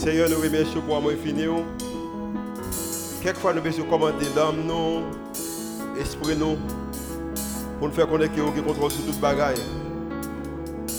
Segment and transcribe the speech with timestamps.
[0.00, 1.44] Seigneur, nous remercions pour amour infini.
[3.22, 5.02] Quelquefois, nous besoin commander l'âme, nous,
[6.00, 6.56] esprit, nous,
[7.78, 9.60] pour nous faire connaître que nous contrôle sur toute bagaille.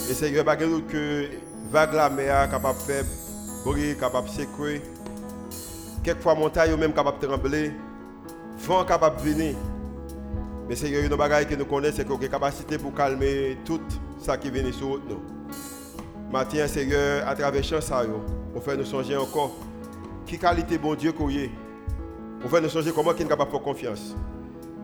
[0.08, 1.32] Et Seigneur, pas que
[1.72, 3.04] vague la mer capable de faire
[3.66, 4.84] bruit, capable de secouer.
[6.04, 7.72] Quelquefois, montagne même capable de trembler.
[8.60, 9.56] Vent capable de venir.
[10.70, 13.82] Mais Seigneur, une bagaille que nous connaissons, c'est qu'on a capacité pour calmer tout
[14.20, 15.24] ça qui vient sur nous.
[16.32, 17.82] Matin, Seigneur, à travers chant
[18.54, 19.52] pour faire nous changer encore.
[20.26, 21.50] Qui qualité bon Dieu qu'on y
[22.40, 24.16] Pour faire nous changer comment qu'il est capable de faire confiance.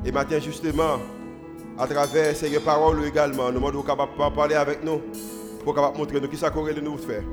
[0.06, 0.98] Et matin, justement,
[1.78, 5.02] à travers Seigneur parole également, nous sommes capables de parler avec nous
[5.64, 7.24] pour capable montrer nous qui ça nous faire.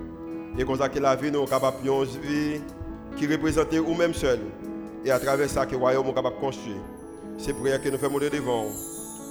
[0.59, 2.61] Et comme ça la vie nous capable de vie
[3.17, 4.41] qui représente nous même seul.
[5.05, 6.81] Et à travers ça que le royaume est capable de construire.
[7.39, 8.67] C'est pour que nous faisons devant.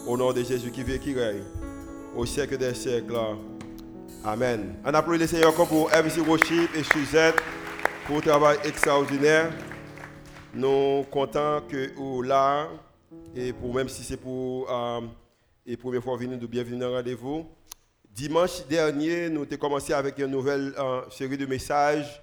[0.06, 1.44] Au nom de Jésus qui vit et qui règne.
[2.16, 3.16] Au siècle des siècles.
[4.24, 4.76] Amen.
[4.86, 7.36] On applaudit le Seigneur encore pour MC Worship et Suzette
[8.06, 9.52] pour le travail extraordinaire.
[10.54, 12.70] Nous sommes contents que vous là,
[13.36, 15.02] et pour, même si c'est pour la
[15.68, 17.46] euh, première fois venir de bienvenue dans rendez-vous.
[18.12, 22.22] Dimanche dernier, nous avons commencé avec une nouvelle euh, série de messages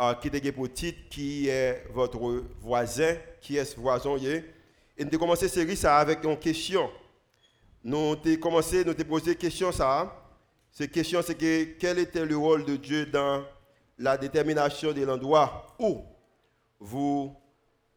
[0.00, 4.16] euh, qui était pour titre qui est votre voisin, qui est ce voisin.
[4.16, 4.44] Et
[4.98, 6.90] nous avons commencé cette série ça avec une question.
[7.82, 10.14] Nous avons commencé, nous avons posé question ça.
[10.72, 13.44] Cette question, c'est que quel était le rôle de Dieu dans
[13.98, 16.02] la détermination de l'endroit où
[16.78, 17.34] vous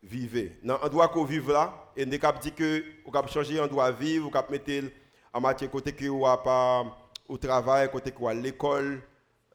[0.01, 0.57] vivez?
[0.63, 3.91] Dans l'endroit où vous vivez là, et ne cap dit que vous pouvez changer d'endroit
[3.91, 4.91] vivre, vous pouvez mettre
[5.31, 6.85] en matière côté que vous pas
[7.27, 9.01] au travail, côté que à l'école,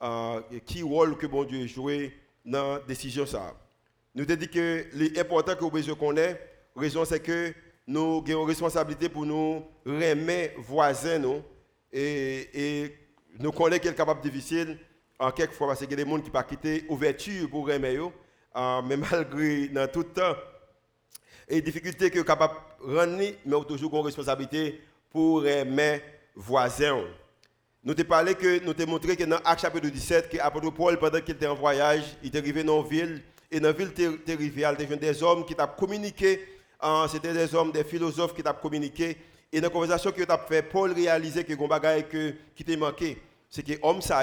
[0.03, 3.55] euh, qui rôle que bon Dieu joué dans la décision ça.
[4.15, 6.41] Nous te dit que l'important que vous besoin connaître,
[6.75, 7.53] raison c'est que
[7.87, 11.43] nous avons une responsabilité pour nous remettre voisins nous
[11.93, 12.95] et
[13.39, 14.79] nous connaissons qu'il est capable difficile,
[15.19, 18.83] en quelquefois, parce qu'il y a des gens qui pas quitter ouverture pour aimer, euh,
[18.87, 20.35] mais malgré dans tout temps,
[21.49, 22.55] et difficultés que capable
[22.87, 24.81] de rendre, mais toujours une responsabilité
[25.11, 26.03] pour aimer
[26.35, 27.05] voisins.
[27.83, 30.99] Nous te parlé que nous te montré que dans Acte chapitre 17, que l'apôtre Paul,
[30.99, 33.93] pendant qu'il était en voyage, il est arrivé dans une ville, et dans la ville,
[33.97, 36.41] il arrivé des hommes qui ont communiqué,
[36.83, 39.17] euh, c'était des hommes, des philosophes qui ont communiqué,
[39.53, 43.19] et dans la conversation que tu as fait, Paul réalisait que les qui t'a manqué,
[43.49, 44.23] c'est que l'homme ça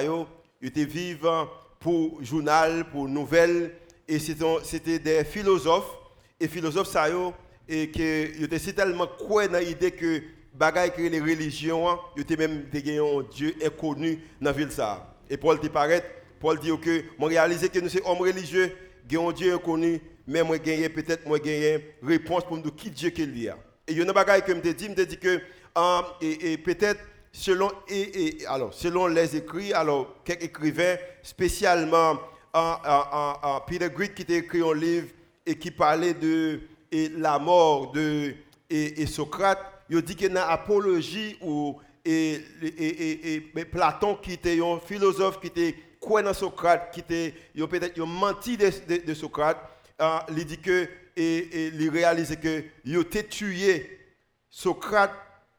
[0.62, 1.48] était vivant
[1.80, 3.74] pour journal, pour nouvelles,
[4.08, 5.98] et c'était des philosophes,
[6.40, 7.08] et philosophes ça
[7.68, 10.22] et que étaient tellement quoi dans l'idée que
[10.54, 15.16] bagaille que les religions, ils étaient même des un Dieu inconnu dans la ville ça.
[15.30, 15.70] Et Paul dit
[16.40, 18.72] Paul dit que moi réalisé que nous sommes hommes religieux,
[19.12, 23.50] un Dieu inconnu, mais moi peut-être moi gagner réponse pour nous qui Dieu qu'il y
[23.50, 23.58] a.
[23.88, 25.42] Et il y a une bagaille que me dit, me dit que
[26.22, 27.02] et, peut-être
[27.32, 28.38] selon et,
[29.10, 32.20] les écrits, alors quelques écrivains spécialement
[33.68, 35.08] Peter Greek qui a écrit un livre
[35.46, 38.34] et qui parlait de et la mort de
[38.70, 39.60] et, Socrate,
[39.90, 42.40] il dit qu'il y a une apologie où et,
[43.72, 49.14] Platon qui était un philosophe qui était quoi dans Socrate, qui était peut-être menti de,
[49.14, 49.58] Socrate,
[50.30, 54.00] il dit que et, il réalise que il a tué
[54.50, 55.14] Socrate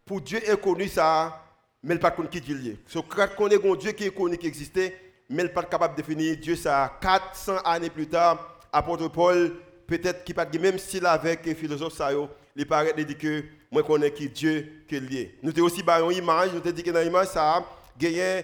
[0.05, 1.43] pour Dieu inconnu ça,
[1.83, 2.79] mais il pas qui Dieu.
[2.87, 4.97] Socrate connaît un Dieu qui est connu qui existait,
[5.29, 8.59] mais il pas capable de définir Dieu ça 400 années plus tard.
[8.73, 9.57] Apôtre Paul
[9.87, 12.11] peut-être qui pas même style avec les philosophes ça
[12.57, 15.39] il paraît de dire que moi connais qui Dieu qui est lié.
[15.43, 17.65] Nous avons aussi une image, nous avons dit que dans l'image ça
[18.03, 18.43] y a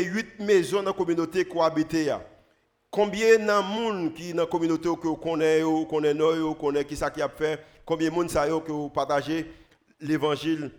[0.00, 2.14] 8 maisons dans la communauté cohabitées.
[2.92, 6.84] Combien de monde qui dans la communauté que vous connaissez, vous connaissez nous, vous connaissez
[6.84, 9.50] qui ça qui a fait, combien de monde ça que vous partagez
[9.98, 10.70] l'évangile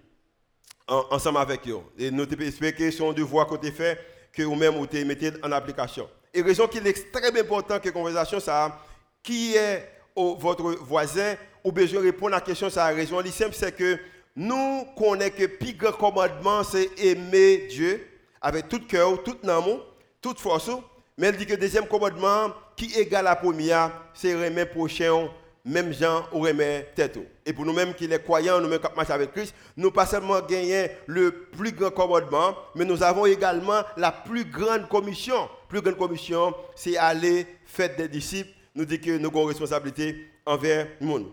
[0.87, 1.79] ensemble avec eux?
[1.97, 3.97] Et nous espérons que son devoir côté fait
[4.31, 6.07] que vous-même vous mettez en application.
[6.31, 8.79] Et raison qu'il est extrêmement important que la conversation ça
[9.23, 13.55] qui est votre voisin, ou besoin de répondre à la question, ça la raison simple,
[13.55, 13.97] c'est que
[14.35, 18.07] nous connaissons que le plus grand commandement, c'est aimer Dieu
[18.39, 19.83] avec tout cœur, tout amour,
[20.21, 20.69] toute force.
[21.17, 25.29] Mais elle dit que le deuxième commandement, qui égale la première, c'est aimer prochain,
[25.63, 27.17] même gens ou aimer tête.
[27.45, 30.89] Et pour nous-mêmes qui les croyants, nous-mêmes qui marchons avec Christ, nous pas seulement gagné
[31.05, 35.41] le plus grand commandement, mais nous avons également la plus grande commission.
[35.41, 39.49] La plus grande commission, c'est aller faire des disciples nous dit que nous avons une
[39.49, 41.31] responsabilité envers le monde.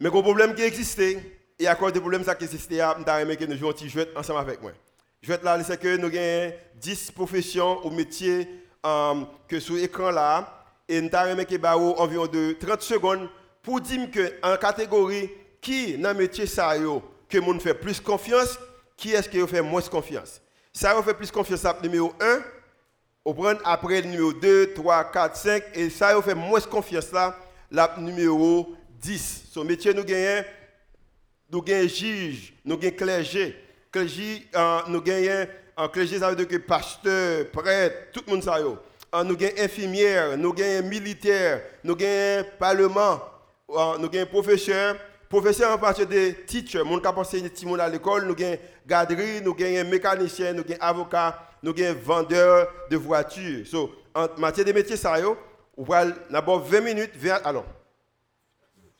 [0.00, 1.18] Mais le problème qui existait,
[1.58, 4.72] et à cause des problèmes qui existaient, nous avons que nous ensemble avec moi.
[5.20, 8.48] Je vais là, c'est que nous avons 10 professions ou métiers
[8.84, 9.14] euh,
[9.48, 13.28] que sur l'écran là, et nous avons que environ de 30 secondes
[13.62, 15.30] pour dire que en catégorie,
[15.60, 16.74] qui dans le métier ça
[17.28, 18.58] que nous fait plus confiance,
[18.96, 20.40] qui est-ce qui fait moins confiance?
[20.72, 22.40] Ça fait plus confiance à numéro 1,
[23.24, 27.36] On prend après le numéro 2, 3, 4, 5, et ça, fait moins confiance là,
[27.70, 29.44] la numéro 10.
[29.52, 30.44] Son métier, nous gagnons,
[31.50, 33.56] nous gagnons juge, nous gagnons clergé.
[33.92, 35.46] Clergé, euh, nous gagnons,
[35.82, 38.58] un clergé, ça veut dire que pasteur, prêtre, tout le monde ça.
[39.24, 43.20] Nous gagnons infirmière, nous gagnons militaire, nous gagnons parlement,
[43.98, 44.96] nous gagnons professeur.
[45.28, 49.54] Professeur en partie de teacher, mon qui enseigné petit à l'école, nous gagnons garderie, nous
[49.54, 53.66] gagnons mécanicien, nous gagnons avocat, nous avons vendeur de voitures.
[53.66, 55.14] So, en matière de métiers, ça,
[55.74, 57.64] on va d'abord 20 minutes, 20, alors,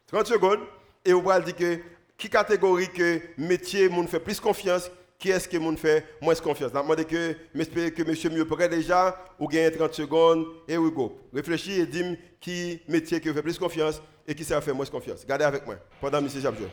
[0.07, 0.61] 30 secondes,
[1.05, 1.79] et on va dire que
[2.17, 4.91] qui catégorie que métier, mon fait plus confiance,
[5.23, 6.73] qui est-ce que mon fait moins confiance?
[6.75, 10.93] Je demande que, j'espère que monsieur mieux prêt déjà, ou gagne 30 secondes, et we
[10.93, 11.17] go.
[11.33, 15.25] Réfléchis et dis qui métier qui fait plus confiance et qui ça fait moins confiance.
[15.25, 16.65] Gardez avec moi pendant monsieur Jabjou.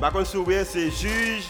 [0.00, 1.44] Par contre, c'est juge,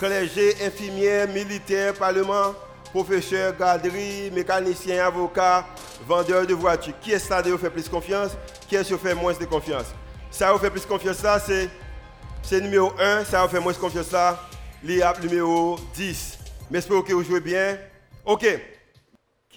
[0.00, 2.54] clergé, infirmière, militaire, parlement,
[2.94, 5.66] professeur, garderie, mécanicien, avocat,
[6.06, 6.94] vendeur de voitures.
[7.00, 8.30] Qui est-ce qui fait plus confiance?
[8.68, 9.86] Qui est-ce qui fait moins de confiance?
[10.30, 14.12] Ça vous fait plus confiance là, c'est numéro 1, ça vous fait moins de confiance
[14.12, 14.38] là,
[14.80, 16.38] l'IAP numéro 10.
[16.70, 17.76] Mais j'espère que vous jouez bien.
[18.24, 18.46] OK.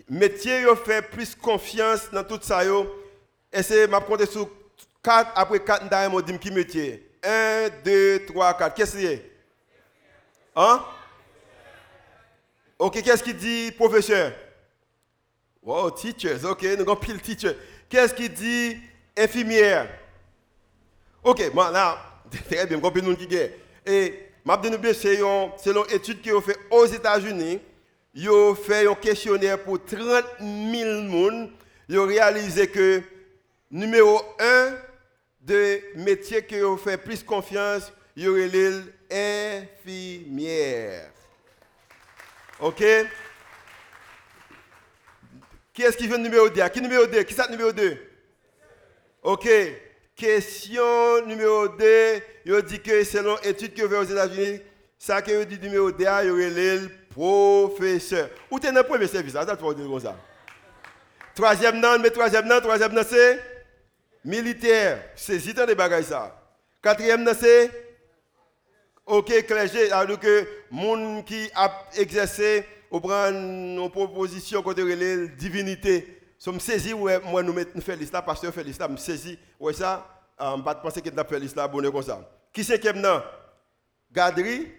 [0.10, 2.62] Métier, vous fait plus confiance dans tout ça.
[3.62, 4.50] C'est ma compter sur
[5.04, 7.07] 4 après 4, je vais qui métier.
[7.24, 8.74] 1, 2, 3, 4.
[8.74, 9.31] Qu'est-ce que c'est?
[10.56, 10.83] Hein?
[12.79, 14.31] Ok, qu'est-ce qu'il dit, professeur?
[15.63, 17.53] Wow, teachers, ok, nous avons pile teacher.
[17.89, 18.77] Qu'est-ce qu'il dit,
[19.18, 19.89] infirmière?
[21.24, 21.97] Ok, bon, là,
[22.50, 23.35] très bien, nous avons pile qui
[23.85, 25.18] Et, je c'est
[25.63, 27.59] selon étude qui ont fait aux États-Unis,
[28.13, 30.00] ils ont fait un questionnaire pour 30
[30.39, 31.51] 000 personnes.
[31.89, 33.01] Ils ont réalisé que
[33.69, 34.73] numéro 1,
[35.47, 38.50] de métiers qui ont fait plus confiance, il y aurait
[39.09, 41.12] l'infirmière.
[42.59, 42.83] OK?
[45.74, 46.68] Qui est-ce qui veut le numéro 2?
[46.69, 47.24] Qui numéro 2?
[47.24, 47.98] Qui le numéro 2?
[49.24, 49.50] OK.
[50.15, 52.21] Question numéro 2.
[52.45, 54.62] Il dit que selon études que fait aux États-Unis,
[54.98, 58.30] ça que dit numéro 2, il y le professeur.
[58.50, 59.33] Où tu es dans le premier service?
[59.33, 60.15] Ça, tu vas dire comme ça.
[61.36, 63.39] Troisième nom, mais troisième nom, troisième nom, c'est
[64.25, 66.36] militaire, c'est si des bagages ça.
[66.81, 67.87] Quatrième, c'est
[69.07, 76.21] OK, clergé, alors que monde qui a exercé ou prend une proposition côté la divinité,
[76.38, 80.06] sommes saisis ouais moi nous mettons faire l'islam pasteur fait l'islam, me saisi ouais ça,
[80.38, 82.19] on pas penser qu'il a fait l'islam bonne comme ça.
[82.54, 83.21] Qui cinquième nom
[84.12, 84.71] Garderie.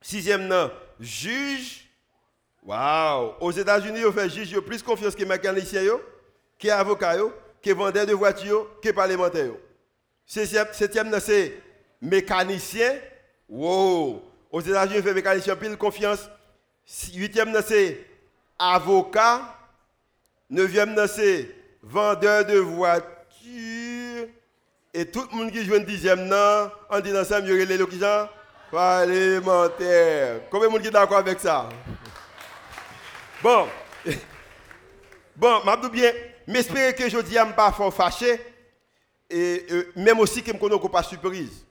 [0.00, 0.70] Sixième nom
[1.00, 1.88] juge.
[2.62, 6.00] Waouh, aux États-Unis on fait juge plus confiance que mécanicien yo,
[6.58, 7.32] que avocat yo
[7.64, 9.52] que vendeur de voitures, que parlementaire.
[10.26, 11.62] Septième, c'est
[12.00, 12.92] mécanicien.
[13.48, 14.22] Wow!
[14.50, 16.28] Aux États-Unis, fait mécanicien pile confiance.
[17.14, 18.06] Huitième, c'est
[18.58, 19.42] avocat.
[20.50, 21.48] Neuvième, c'est
[21.82, 24.28] vendeur de voitures.
[24.92, 27.64] Et tout le monde qui joue un dixième, non, on dit ensemble, il y aurait
[27.66, 28.28] les gens
[28.70, 30.40] parlementaire.
[30.50, 31.68] Combien de monde est d'accord avec ça?
[33.42, 33.66] Bon.
[35.36, 36.12] Bon, je bien.
[36.46, 38.40] J'espère que je dis pas fâché
[39.28, 41.66] et euh, même aussi que je ne pas surprise.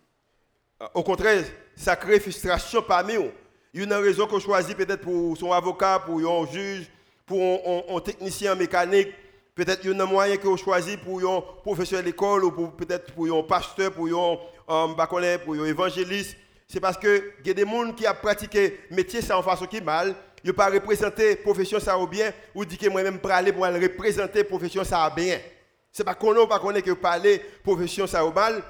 [0.94, 1.44] Au contraire,
[1.76, 3.32] ça crée frustration parmi nous.
[3.74, 6.90] Il y a une raison qu'on choisit peut-être pour son avocat, pour un juge,
[7.26, 7.40] pour
[7.90, 9.10] un, technicien mécanique.
[9.56, 13.26] Peut-être qu'il y a un moyen qu'on choisit pour un professeur d'école ou peut-être pour
[13.26, 14.38] un pasteur, pour un,
[14.68, 14.96] um,
[15.46, 16.38] pour un évangéliste.
[16.68, 19.66] C'est parce que il y a des gens qui ont pratiqué métier ça en façon
[19.66, 23.32] qui mal ne pas représenter la profession ça ou bien, ou dit que moi-même pour
[23.32, 25.40] aller pour représenter la profession ça bien.
[25.92, 28.62] Ce n'est pas qu'on ne pas que parler profession ça mal,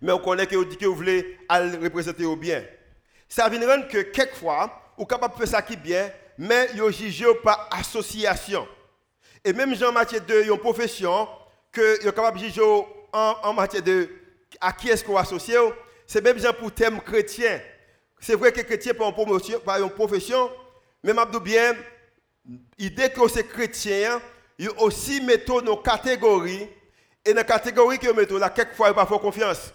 [0.00, 2.62] mais on connaît que vous dit que vous voulez représenter au bien.
[3.28, 7.34] Ça vient rendre que quelquefois, vous capable de faire ça qui bien, mais vous jugez
[7.42, 8.66] par association.
[9.44, 11.28] Et même en matière de une profession,
[11.72, 12.62] que vous capable de juger
[13.12, 14.08] en, en, matière de
[14.60, 15.60] à qui est-ce qu'on associe,
[16.06, 17.60] c'est même gens pour thème chrétien.
[18.20, 20.50] C'est vrai que chrétien par une, par une profession,
[21.02, 21.74] mais je bien,
[22.78, 24.20] l'idée que c'est chrétien,
[24.58, 26.68] il aussi mettons nos catégories.
[27.24, 29.72] Et dans la catégorie que mettons, là, quelquefois, il n'y a pas confiance.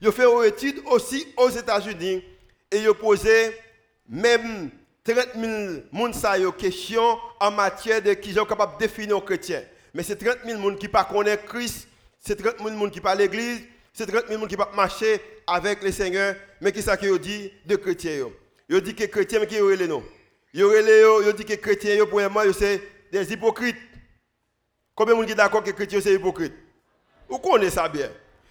[0.00, 2.24] Il fait une étude aussi aux États-Unis
[2.70, 3.54] et il posé
[4.08, 4.70] même
[5.04, 9.62] 30 000 personnes questions en matière de qui sont capables de définir un chrétien.
[9.92, 13.02] Mais c'est 30 000 personnes qui ne connaissent Christ, c'est 30 000 personnes qui ne
[13.02, 13.60] pas l'église,
[13.92, 17.18] c'est 30 000 personnes qui ne pas marcher avec le Seigneur, mais qui ça qu'ils
[17.18, 18.30] dit de chrétiens.
[18.68, 20.04] Ils dit que chrétiens, mais qui est noms.
[20.54, 20.70] Yo
[21.32, 22.06] dit que chrétiens,
[22.56, 22.82] c'est
[23.12, 23.76] des hypocrites.
[24.94, 26.52] Combien de gens sont d'accord que chrétiens c'est hypocrite?
[27.30, 28.10] Vous connaissez ça bien?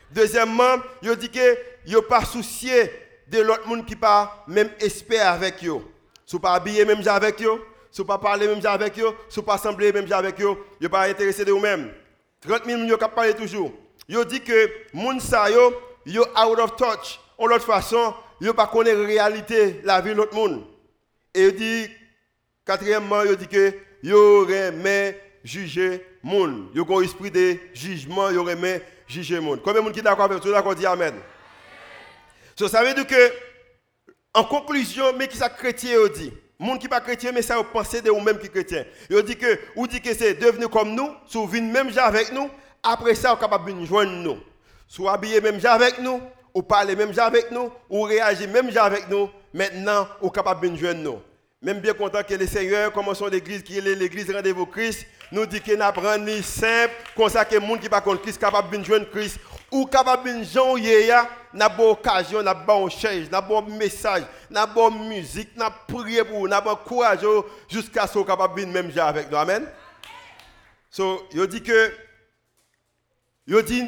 [0.09, 1.57] Deuxièmement, il dit que
[1.87, 2.91] ne pas soucié
[3.27, 5.81] de l'autre monde qui pas même espère avec eux.
[6.25, 9.91] Si pas habillé même avec eux, si pas parler même avec eux, si pas sembler
[9.91, 11.91] même avec eux, il pas intéressé de vous-même.
[12.41, 13.71] 30 000 personnes qui parlent toujours.
[14.07, 15.73] Il dit que moun sa yo,
[16.07, 17.19] out of touch.
[17.37, 20.63] En l'autre façon, yo pas connaît la réalité la vie de l'autre monde.
[21.33, 21.91] Et il dit
[22.65, 26.69] quatrièmement, il dit que yo remet juger monde.
[26.73, 29.61] Yo un esprit de jugement, yo remet juger monde.
[29.63, 31.15] Combien de monde qui d'accord avec tout d'accord dit amen.
[32.55, 33.31] So, ça veut dire que
[34.33, 36.31] en conclusion, mais qui ça chrétien dit?
[36.59, 38.83] Monde qui pas chrétien, mais ça pensez de vous-même qui chrétien.
[39.09, 39.57] Il dit que,
[39.87, 42.49] dit que c'est devenu comme nous, si vous venez même avec nous,
[42.83, 44.37] après ça, vous êtes capable de joindre nous.
[44.87, 46.21] Si vous habillez même avec nous,
[46.53, 50.75] ou parlez même avec nous, ou réagissez même avec nous, maintenant, vous êtes capable de
[50.75, 51.19] joindre nous.
[51.61, 55.61] Même bien content que le Seigneur, commençons l'église, qui est l'église rendez-vous Christ, nous dit
[55.77, 58.83] n'a pas ni simple, comme ça que les gens qui pas contre Christ, capable de
[58.83, 59.39] joindre Christ,
[59.71, 64.89] ou capable de joindre n'a pas occasion, n'a pas chaise, n'a pas message, n'a pas
[64.89, 67.19] musique, n'a prié pour, n'a pas courage
[67.67, 69.37] jusqu'à ce qu'on capable de même avec nous.
[69.37, 69.67] Amen.
[70.89, 71.91] So, il dit que,
[73.45, 73.87] il dit,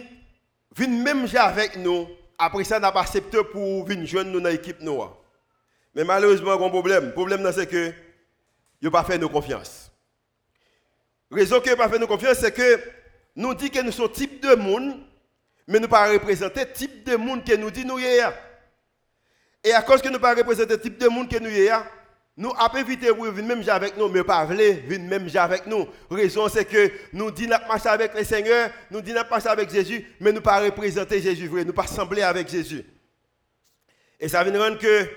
[0.76, 2.08] viens même avec nous,
[2.38, 5.18] après ça, n'a pas accepté pour venir joindre nous dans l'équipe noire.
[5.96, 7.06] Mais malheureusement, il y a un problème.
[7.08, 7.92] Le problème, c'est que
[8.82, 9.81] ils n'ont pas fait nos confiance.
[11.32, 12.80] Raison n'ont pas fait nos confiance, c'est que
[13.36, 15.00] nous disons que nous sommes type de monde,
[15.66, 18.34] mais nous ne pas représenter type de monde que nous disons nous sommes.
[19.64, 21.86] Et à cause que nous ne pas représenter type de monde que nous sommes,
[22.36, 25.88] nous avons évité pour venir même avec nous, mais pas venir même avec nous.
[26.10, 30.06] Raison, c'est que nous disons que marcher avec le Seigneur, nous disons marcher avec Jésus,
[30.20, 32.84] mais nous ne pas représenter Jésus vrai, nous ne pas sembler avec Jésus.
[34.20, 35.08] Et ça veut rendre que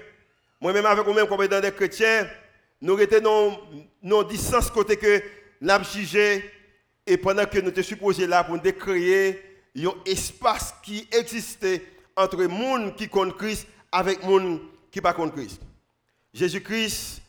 [0.61, 2.29] moi-même, avec vous-même, comme étant des chrétiens,
[2.81, 3.61] nous étions dans
[4.03, 5.23] nos distance côté que
[5.69, 6.51] avons jugé
[7.07, 9.43] et pendant que nous étions supposés là pour décréer
[9.77, 11.83] un espace qui existait
[12.17, 14.59] entre les gens qui comptent Christ avec les gens
[14.91, 15.61] qui ne pas Christ.
[16.33, 17.23] Jésus-Christ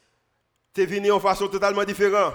[0.75, 2.33] est venu en façon totalement différente.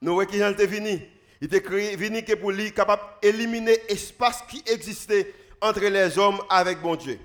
[0.00, 1.00] Nous voyons qu'il est venu.
[1.40, 6.96] Il est venu pour lui capable d'éliminer l'espace qui existait entre les hommes avec bon
[6.96, 7.18] Dieu.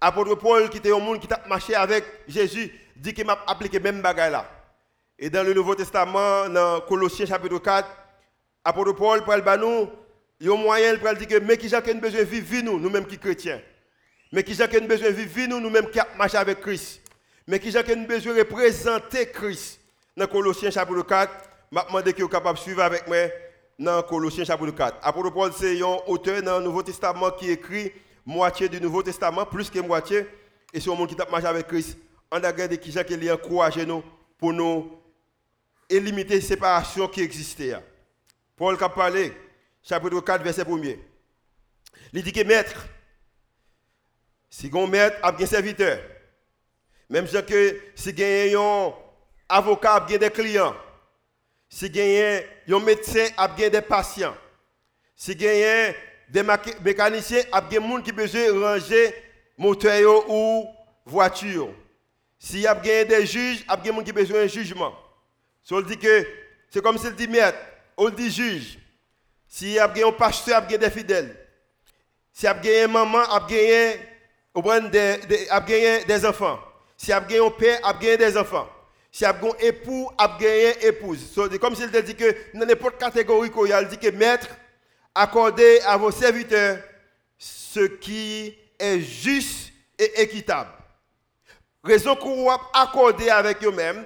[0.00, 3.80] Apôtre Paul, qui était un monde qui a marché avec Jésus, dit qu'il m'a appliqué
[3.80, 4.50] même bagaille là.
[5.18, 7.88] Et dans le Nouveau Testament, dans Colossiens chapitre 4,
[8.64, 9.88] apôtre Paul parle de nous,
[10.40, 12.80] il y a un moyen pour dire que mais qui j'ai besoin de vivre nous,
[12.80, 13.60] nous-mêmes qui chrétiens.
[14.32, 17.00] Mais qui j'ai besoin de vivre nous, nous-mêmes qui marchons avec Christ.
[17.46, 19.80] Mais qui j'ai besoin de représenter Christ.
[20.16, 21.32] Dans Colossiens chapitre 4,
[21.70, 23.16] je demande que vous capable de suivre avec moi
[23.78, 24.98] dans Colossiens chapitre 4.
[25.00, 27.92] Apôtre Paul, c'est un auteur dans le Nouveau Testament qui écrit
[28.26, 30.26] moitié du Nouveau Testament, plus que moitié,
[30.72, 31.96] et c'est un monde qui t'a marché avec Christ.
[32.32, 34.02] On a regardé qui j'ai qui encouragé nous
[34.38, 35.03] pour nous
[35.94, 37.74] éliminer la séparation qui existait.
[38.56, 39.32] Paul a parlé,
[39.82, 40.98] chapitre 4, verset 1er.
[42.12, 42.86] Il dit que maître,
[44.48, 45.98] si un maître a un serviteur,
[47.10, 47.36] même si
[47.94, 48.92] si un
[49.48, 50.76] avocat a des clients,
[51.68, 54.36] si un médecin a des patients,
[55.16, 55.92] si un
[56.28, 56.42] des
[56.82, 59.14] mécaniciens, a des gens qui besoin de ranger
[59.58, 60.66] moteur ou
[61.04, 61.74] voiture.
[62.38, 64.94] S'il y a des juges, il y a des gens qui besoin d'un jugement.
[65.64, 66.26] So, dit que
[66.70, 67.58] c'est comme s'il dit maître,
[67.96, 68.78] on dit juge.
[69.48, 71.34] S'il y a un pasteur, il y a des fidèles.
[72.32, 74.66] S'il y a une maman, il y
[75.48, 76.58] a des enfants.
[76.96, 78.68] S'il y a un père, il y a des enfants.
[79.10, 81.32] S'il y a un époux, il y a une épouse.
[81.34, 84.48] C'est comme s'il dit que dans n'importe quelle catégorie, il dit que maître,
[85.14, 86.78] accordez à vos serviteurs
[87.38, 90.72] ce qui est juste et équitable.
[91.82, 94.04] Raison qu'on va accorder avec eux-mêmes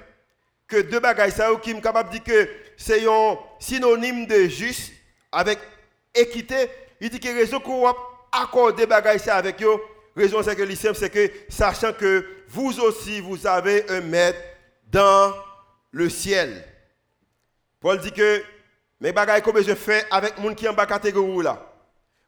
[0.69, 4.93] que deux bagages ça qui est capable de dire que c'est un synonyme de juste
[5.33, 5.59] avec
[6.15, 6.69] équité,
[7.01, 7.95] il dit que raison qu'on va
[8.31, 9.81] accorder bagages ça avec eux,
[10.15, 14.39] raison c'est que l'islam c'est que sachant que vous aussi vous avez un maître
[14.91, 15.35] dans
[15.91, 16.65] le ciel.
[17.81, 18.43] Paul dit que
[19.01, 21.65] mais bagaille que je fais avec gens qui sont en bas catégorie là?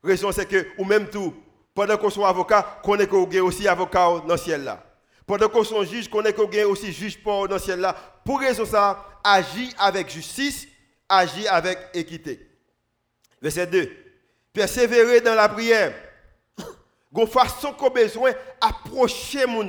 [0.02, 1.34] Raison c'est que ou même tout
[1.74, 4.89] pendant qu'on soit avocat, qu'on est aussi avocat dans le ciel là.
[5.26, 7.94] Pendant qu'on soit juge, qu'on est aussi juge pour dans ciel là.
[8.24, 10.66] Pour raison ça, agis avec justice,
[11.08, 12.48] agis avec équité.
[13.40, 13.90] Verset 2.
[14.52, 15.94] Persévérer dans la prière.
[17.12, 19.68] Gon façon qu'on besoin approcher moun.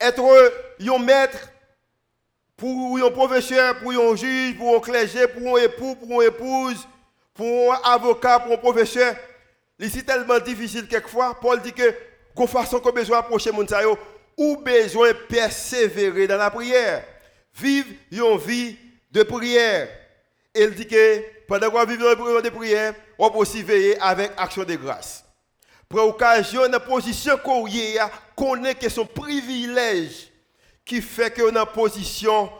[0.00, 0.50] Être
[0.80, 1.48] un maître
[2.56, 6.86] pour un professeur, pour un juge, pour un clergé, pour un époux, pour une épouse,
[7.34, 9.16] pour un avocat, pour un professeur,
[9.80, 11.38] c'est tellement difficile quelquefois.
[11.40, 11.94] Paul dit que,
[12.34, 13.66] qu'on façon qu'on besoin approcher mon
[14.36, 17.04] ou besoin persévérer dans la prière.
[17.54, 18.76] Vivre une vie
[19.10, 19.88] de prière.
[20.54, 24.32] Il dit que Pendant qu'on vit dans le de prière, on peut aussi veiller avec
[24.36, 25.24] action de grâce.
[25.88, 30.32] Pour occasion, dans la position qu'on y a, connaît que son privilège
[30.84, 32.50] qui fait qu'on est en position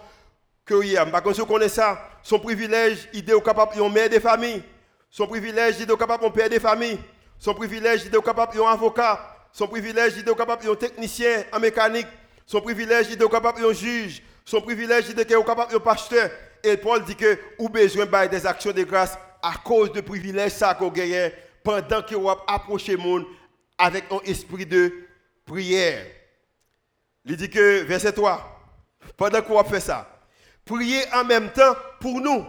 [0.66, 1.06] que y a.
[1.06, 4.62] Par contre, si on connaît ça, son privilège, il est capable de mère de famille.
[5.10, 6.98] Son privilège, il est capable de père de famille.
[7.38, 9.31] Son privilège, il est capable d'un avocat.
[9.52, 12.06] Son privilège, il est capable d'un technicien en mécanique.
[12.46, 14.22] Son privilège, il est capable d'un juge.
[14.44, 16.30] Son privilège, il est capable d'un pasteur.
[16.64, 20.52] Et Paul dit que vous besoin de des actions de grâce à cause de privilèges
[20.52, 21.32] ça qu'on gagne
[21.62, 23.24] pendant que vous approchez le monde
[23.76, 24.92] avec un esprit de
[25.44, 26.06] prière.
[27.24, 28.60] Il dit que, verset 3,
[29.16, 30.08] pendant que vous faites ça,
[30.64, 32.44] priez en même temps pour nous.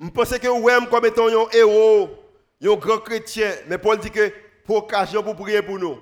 [0.00, 2.10] Je pense que vous comme étant un héros,
[2.62, 4.32] un grand chrétien, mais Paul dit que
[4.68, 5.98] pour occasion pour prier pour nous.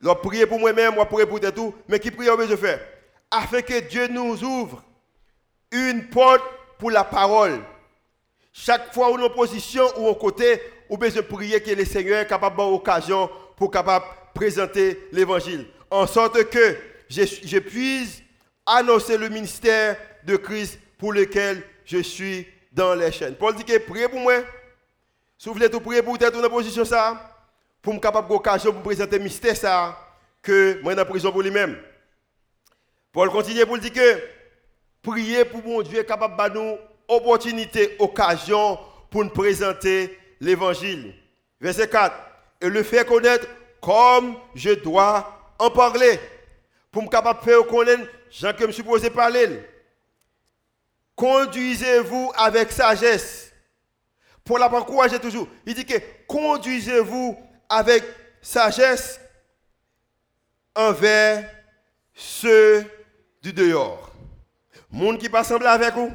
[0.00, 2.80] Je prier pour moi-même, moi prier pour tout, mais qui prie je fais?
[3.28, 4.80] Afin que Dieu nous ouvre
[5.72, 6.44] une porte
[6.78, 7.58] pour la parole.
[8.52, 12.28] Chaque fois où nous position ou en côté, ou besoin prier que le Seigneur est
[12.28, 14.04] capable d'avoir occasion pour capable
[14.34, 15.66] présenter l'évangile.
[15.90, 16.76] En sorte que
[17.08, 18.22] je, puisse
[18.66, 23.34] annoncer le ministère de Christ pour lequel je suis dans les chaînes.
[23.34, 24.34] Paul dit que priez pour moi.
[25.36, 27.29] Si vous voulez tout prier pour être dans position ça,
[27.82, 29.98] pour me capable d'occasion pour présenter mystère ça,
[30.42, 31.76] que moi la prison pour lui-même.
[33.12, 34.22] Paul continue pour dire que
[35.02, 38.78] prier pour mon Dieu capable de nous opportunité, occasion
[39.10, 41.14] pour nous présenter l'évangile.
[41.60, 42.14] Verset 4.
[42.62, 43.46] Et le faire connaître
[43.80, 46.20] comme je dois en parler.
[46.92, 49.60] Pour me capable de faire connaître, Jean que je me suis posé parler.
[51.16, 53.52] Conduisez-vous avec sagesse.
[54.44, 54.70] Pour la
[55.08, 55.48] j'ai toujours.
[55.66, 55.94] Il dit que
[56.26, 57.36] conduisez-vous
[57.70, 58.04] avec
[58.42, 59.20] sagesse
[60.74, 61.48] envers
[62.12, 62.84] ceux
[63.40, 64.10] du dehors.
[64.90, 66.12] Monde qui pas sembler avec vous,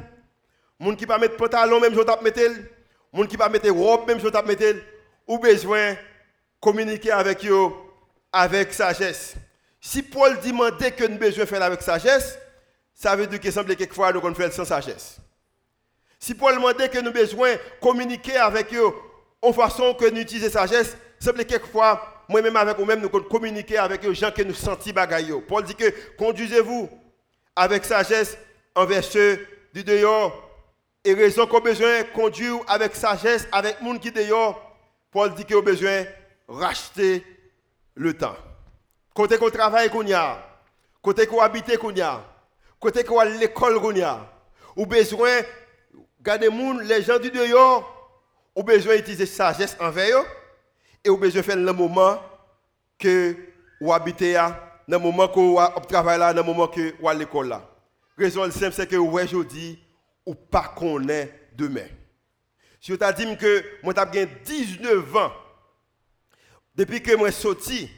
[0.78, 2.42] monde qui pas mettre pantalon même je tape mettre,
[3.12, 4.82] monde qui pas mettre robe même je tape mettre,
[5.26, 5.96] ou besoin
[6.60, 7.70] communiquer avec eux
[8.32, 9.34] avec sagesse.
[9.80, 12.38] Si Paul demandait que nous besoin faire avec sagesse,
[12.92, 15.16] ça veut dire qu'il semble quelquefois nous faire sans sagesse.
[16.18, 18.92] Si Paul demandait que nous besoin communiquer avec eux
[19.40, 24.14] en façon que nous utilisons sagesse, semble quelquefois moi-même avec vous-même nous communiquer avec les
[24.14, 25.32] gens que nous sentons bagaille.
[25.46, 26.90] Paul dit que conduisez-vous
[27.54, 28.36] avec sagesse
[28.74, 29.38] envers ceux
[29.72, 30.42] du dehors.
[31.04, 34.60] Et raison qu'on besoin de conduire avec sagesse avec les gens qui dehors.
[35.12, 36.04] Paul dit qu'on a besoin
[36.48, 37.24] racheter
[37.94, 38.36] le temps.
[39.14, 40.14] Côté qu'on travaille qu'on y
[41.00, 42.24] côté qu'on habite qu'on y a,
[42.80, 44.28] côté qu'on a l'école qu'on y a,
[44.74, 45.40] ou besoin
[46.20, 46.50] garder
[46.82, 47.92] les gens du dehors,
[48.56, 50.26] ou besoin d'utiliser sagesse envers eux,
[51.06, 52.20] et ou besoin faire le moment
[52.98, 53.36] que
[53.80, 54.52] vous habitez, dans
[54.88, 57.70] le moment que vous travaillez dans le moment que vous à l'école là.
[58.18, 59.78] Raison simple, c'est que aujourd'hui,
[60.24, 60.74] ou pas
[61.08, 61.86] est demain.
[62.80, 65.32] Si vous avez dit que moi j'ai 19 ans,
[66.74, 67.90] depuis que moi suis sorti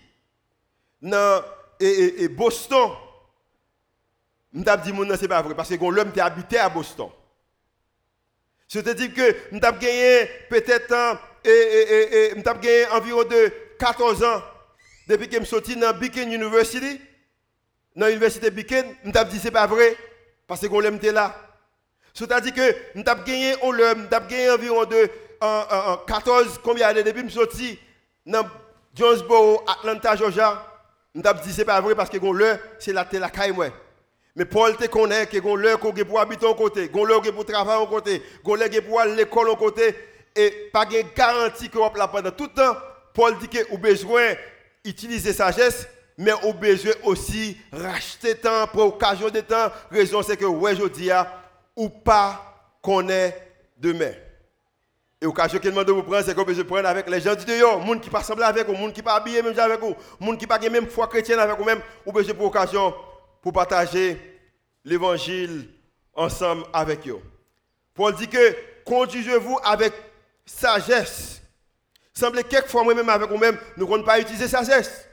[1.00, 1.42] dans
[1.80, 2.90] et, Boston,
[4.52, 7.10] je me dit que ce n'est pas vrai, parce que l'homme était habité à Boston.
[8.68, 14.42] Je te dis que je gagné peut-être et, gagné environ de 14 ans
[15.06, 17.00] depuis que je suis sorti dans Beacon University.
[17.96, 19.96] Dans l'université Beacon, je me dit que ce n'est pas vrai,
[20.46, 21.34] parce que l'homme était là.
[22.14, 23.54] C'est-à-dire que je gagné,
[24.28, 25.08] gagné environ de
[26.06, 27.78] 14, combien d'années depuis que je suis sorti
[28.26, 28.46] dans
[28.94, 30.64] Jonesboro, Atlanta, Georgia.
[31.14, 33.26] Je dit que ce n'est pas vrai parce que l'heure, c'est la télé.
[34.36, 37.82] Mais Paul te connaît que l'heure qu'on pour habiter en côté, gon l'heure pour travailler
[37.82, 39.96] en côté, gon l'heure pour aller à l'école en côté
[40.34, 42.76] et pas de garantie que là pendant tout le temps.
[43.14, 44.34] Paul dit que vous besoin
[44.84, 45.88] utiliser sagesse
[46.18, 49.70] mais vous besoin aussi racheter temps pour occasion de temps.
[49.90, 51.10] Raison c'est que ouais je dis
[51.76, 53.34] ou pas connaît
[53.76, 54.12] demain.
[55.20, 57.34] Et l'occasion qu'il demande de vous prendre, c'est que vous besoin prendre avec les gens
[57.34, 60.36] du dehors, gens qui pas avec vous, gens qui pas habillés même avec vous, gens
[60.36, 62.94] qui pas même foi chrétienne avec vous même, ou besoin pour occasion
[63.42, 64.16] pour partager
[64.84, 65.68] l'évangile
[66.14, 67.20] ensemble avec eux.
[67.94, 69.92] Paul dit que conduisez-vous avec
[70.48, 71.40] sagesse.
[72.12, 75.06] Semble quelquefois moi-même avec vous-même, nous ne pas utiliser sagesse.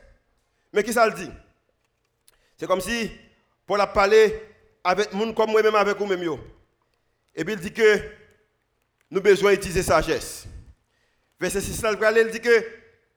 [0.73, 1.29] Mais qui ça le dit?
[2.57, 3.11] C'est comme si
[3.67, 4.41] Paul a parlé
[4.83, 6.23] avec gens comme moi-même avec vous-même.
[7.35, 7.97] Et puis il dit que
[9.11, 10.45] nous avons besoin d'utiliser sagesse.
[11.39, 12.65] Verset 6, il dit que,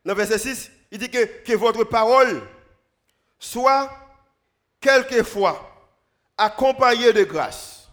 [0.05, 2.43] dans verset 6, il dit que, votre parole
[3.39, 3.91] soit
[4.81, 5.65] quelquefois
[6.37, 7.89] accompagné de grâce.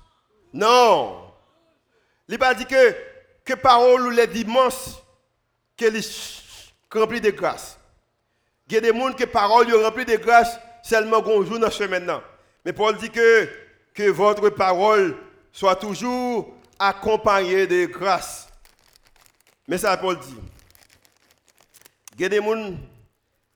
[0.51, 1.31] Non.
[2.27, 2.95] Il n'a pas que,
[3.45, 4.95] que parole les dimanches
[5.77, 6.01] qu'elle
[6.91, 7.77] rempli de grâce.
[8.67, 11.83] Il y a des gens que parole rempli de grâce seulement qu'on joue dans ce
[11.83, 12.11] semaine.
[12.63, 13.47] Mais Paul dit que,
[13.93, 15.15] que votre parole
[15.51, 18.47] soit toujours accompagné de grâce.
[19.67, 20.37] Mais ça, Paul dit.
[22.15, 22.73] Il y a des gens,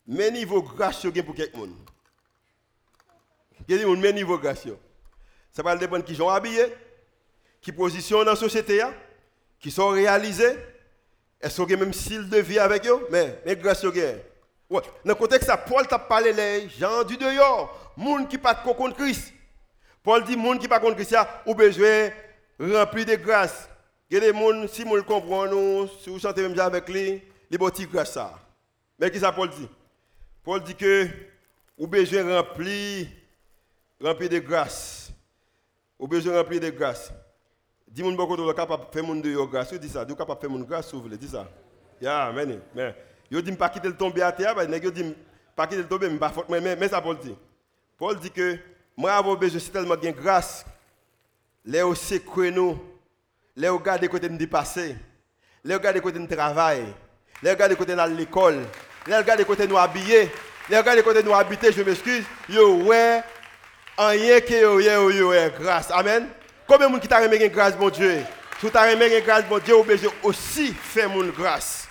[0.06, 1.70] mais niveau grâce pour quelqu'un.
[3.68, 4.68] Il y a des gens, mais niveau grâce.
[5.52, 6.76] Ça va dépendre qui sont habillés,
[7.62, 8.84] qui position dans la société,
[9.60, 10.58] qui sont réalisés,
[11.42, 13.98] est-ce ont même style de vie avec eux, mais, mais grâce à.
[14.70, 14.82] Ouais.
[15.04, 19.34] Dans le contexte, Paul t'a parlé les gens du dehors, gens qui pas contre Christ.
[20.04, 22.10] Paul dit, gens qui pas contre Christ, ont besoin
[22.60, 23.70] rempli de grâce.
[24.10, 27.22] Il y a des gens, si vous le comprenez, si vous chantez même avec lui,
[27.50, 28.40] les petits grâce ça.
[29.00, 29.70] Mais qu'est-ce que Paul dit?
[30.44, 31.08] Paul dit que
[31.78, 33.10] vous besoin rempli,
[34.02, 35.12] rempli de grâce.
[35.98, 37.12] Vous besoin rempli de grâce.
[37.92, 39.74] Dis-moi beaucoup de capable de faire mon de grâce.
[39.74, 41.48] Dis ça, vous capable de faire mon grâce, vous voulez, dis ça.
[42.00, 42.60] Ya, amen.
[42.76, 42.96] Mais,
[43.32, 45.16] yo dit pas quitter le tomber à terre, mais yo dit
[45.56, 47.36] pas quitter le tomber, mais mais mais ça Paul dit.
[47.98, 48.58] Paul dit que
[48.96, 50.66] moi avoir besoin tellement de grâce
[51.66, 52.22] les aussi
[52.54, 52.80] nous,
[53.56, 54.96] les regarder côté de passer,
[55.64, 56.86] les regarder côté de travail,
[57.44, 58.66] les regarder côté de l'école,
[59.08, 60.32] les regarder côté nous habiller,
[60.70, 63.24] les regarder côté nous habiter, je m'excuse, yo ouais,
[63.98, 65.92] rien que yo yo yo grâce.
[65.92, 66.30] Amen.
[66.70, 68.20] Combien de monde qui t'a remis grâce mon Dieu?
[68.62, 71.88] Si tu as remis grâce mon Dieu, vous besoin aussi faire mon grâce.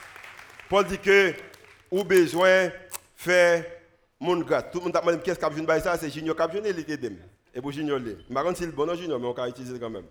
[0.69, 1.35] Paul dit que
[1.91, 2.71] vous besoin
[3.17, 3.65] faire
[4.21, 4.67] mon grâce.
[4.71, 6.71] Tout le monde t'a demandé qu'est-ce que besoin de ça, c'est Junior qui a besoin
[6.71, 7.13] de.
[7.53, 9.91] Et pour Junior, je ne sais pas le bon Junior, mais on peut utiliser quand
[9.91, 10.05] même.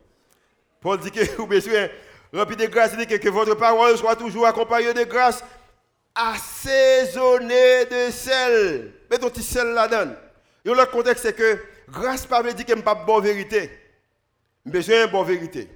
[0.82, 1.88] Paul dit que vous besoin
[2.34, 5.42] remplir de grâce, il que, votre parole soit toujours accompagnée de grâce,
[6.14, 8.92] assaisonnée de sel.
[9.10, 10.12] Mets ton petit sel là-dedans.
[10.66, 13.87] Et l'autre contexte, c'est que grâce pas veut dire n'y a pas bonne vérité.
[14.68, 15.70] Besoin de bonne vérité.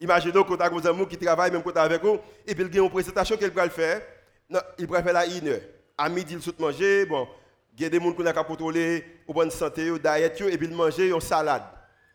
[0.00, 2.78] Imaginez que vous avez un qui travaille même quand avec vous, et puis il y
[2.78, 4.00] a une présentation qu'il va faire.
[4.78, 5.60] il va faire la une
[5.98, 7.06] À midi, il saute manger.
[7.06, 7.26] Bon,
[7.76, 10.68] il y a des gens qui ont contrôler la bonne santé, la diète, et puis
[10.68, 11.64] il mange une salade.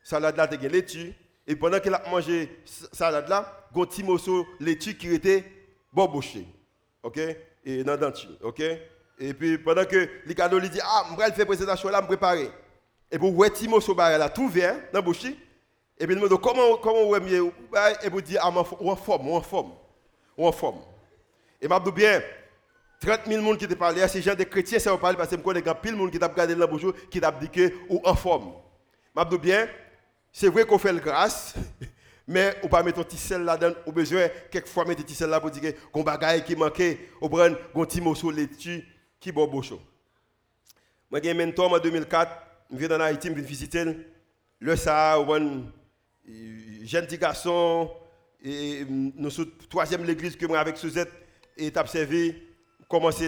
[0.04, 1.14] Salade là, il y a laitue.
[1.46, 5.14] Et pendant qu'il a mangé salade là, il y a un petit morceau laitue qui
[5.14, 5.44] était
[5.92, 6.48] bouché.
[7.04, 7.20] OK?
[7.66, 8.38] Et dans le.
[8.42, 8.62] OK?
[9.20, 12.08] Et puis pendant que les cadeaux lui dit Ah, je vais faire présentation là, je
[12.08, 12.50] préparer.
[13.12, 15.26] Et puis, ouais, petit morceau là, tout vert dans la bouche.
[15.98, 17.52] Et puis, Comment, comment vous mieux
[18.04, 18.64] Et puis, il dit Ah, en
[18.96, 19.72] forme, en forme.
[20.38, 20.82] En forme.
[21.62, 22.22] Et je dis bien,
[23.00, 25.38] 30 000 personnes qui te parlent, ces gens de chrétiens, ça va parler parce que
[25.38, 28.02] je connais pile de monde qui t'a regardé la bouche, qui t'a dit que ou
[28.04, 28.54] en forme.
[29.16, 29.68] Je dis bien,
[30.32, 31.56] c'est vrai qu'on fait le grâce,
[32.28, 35.30] mais on pas mettre un petit sel là-dedans, on besoin quelquefois mettre un petit sel
[35.30, 38.84] là pour dire qu'on bagaille qui manquait, on prend un petit morceau laitue
[39.20, 39.80] qui boit bouchon.
[41.10, 42.32] Moi j'ai un mentor en 2004,
[42.72, 43.86] je viens dans Haïti, je viens visiter
[44.60, 45.24] le Sahara,
[46.84, 47.92] jeune petit garçon,
[48.44, 51.12] et nous sommes troisième l'église que moi avec Suzette
[51.58, 52.36] et t'as servi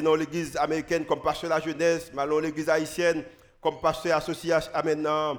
[0.01, 3.23] dans l'église américaine comme pasteur de la jeunesse, dans l'église haïtienne
[3.62, 5.38] comme pasteur associé, maintenant.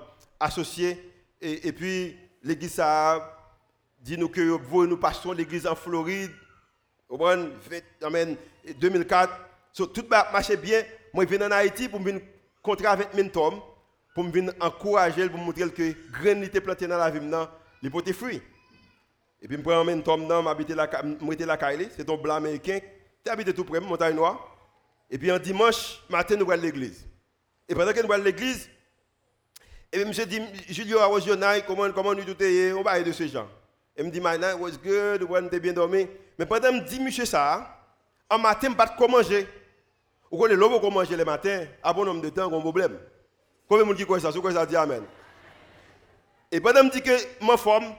[1.40, 3.36] Et, puis, l'église a
[4.00, 6.30] dit nous que nous passons l'église en Floride,
[7.08, 9.32] au 2004.
[9.72, 10.82] So, tout marchait bien.
[11.12, 12.20] Moi, je viens en Haïti pour me
[12.62, 13.60] rencontrer avec Mentom,
[14.18, 17.20] pour me encourager, pour me montrer que grain était planté dans la vie,
[17.80, 18.42] il peut fruits.
[19.40, 20.26] Et puis, je prends Mentom,
[20.68, 20.90] je la,
[21.46, 22.80] la Kaili, c'est un blanc américain,
[23.24, 24.56] tu habites tout près, montagne noire.
[25.08, 27.06] Et puis, un dimanche matin, nous allons à l'église.
[27.68, 28.68] Et pendant que nous allons à l'église,
[29.92, 31.64] et puis, je dis, Julio, how was your night?
[31.64, 32.36] Comment, comment nous tout
[32.76, 33.46] On va de ces gens.
[33.96, 36.08] Et me dit, my night was good, on était bien dormi.
[36.36, 37.72] Mais pendant que je dis, monsieur, ça,
[38.28, 39.46] un matin, je ne pas manger.
[40.28, 42.98] Vous connaissez l'homme comment manger le matin, à bon nombre de temps, un problème.
[43.68, 44.30] Combien de gens qui connaissent ça?
[44.30, 44.66] Vous connaissez ça?
[44.66, 45.02] Dit Amen?
[46.50, 47.94] Et pendant que je dis que ma forme,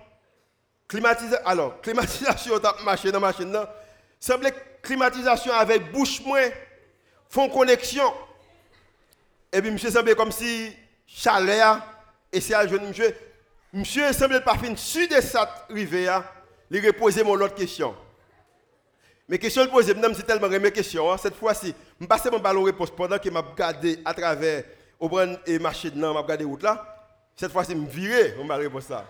[0.87, 3.73] climatisation, alors, climatisation, marché dans la machine, là,
[4.19, 6.49] semblait climatisation avec bouche moins,
[7.29, 8.11] font connexion.
[9.53, 10.73] Et puis, monsieur semblait comme si
[11.05, 11.81] chaleur,
[12.31, 13.15] et c'est à jeune monsieur.
[13.71, 16.23] Monsieur semble pas fin sur de cette rivière,
[16.71, 17.95] il reposer mon autre question.
[19.27, 21.11] Mais question le poser, c'est tellement mes questions.
[21.11, 21.17] Hein.
[21.17, 24.63] Cette fois-ci, je passe mon ballon réponse pendant que m'a regardé à travers
[24.99, 26.95] au bran et marché dedans, m'a regardé route là.
[27.35, 29.05] Cette fois-ci, je virer mon ballon réponse ça.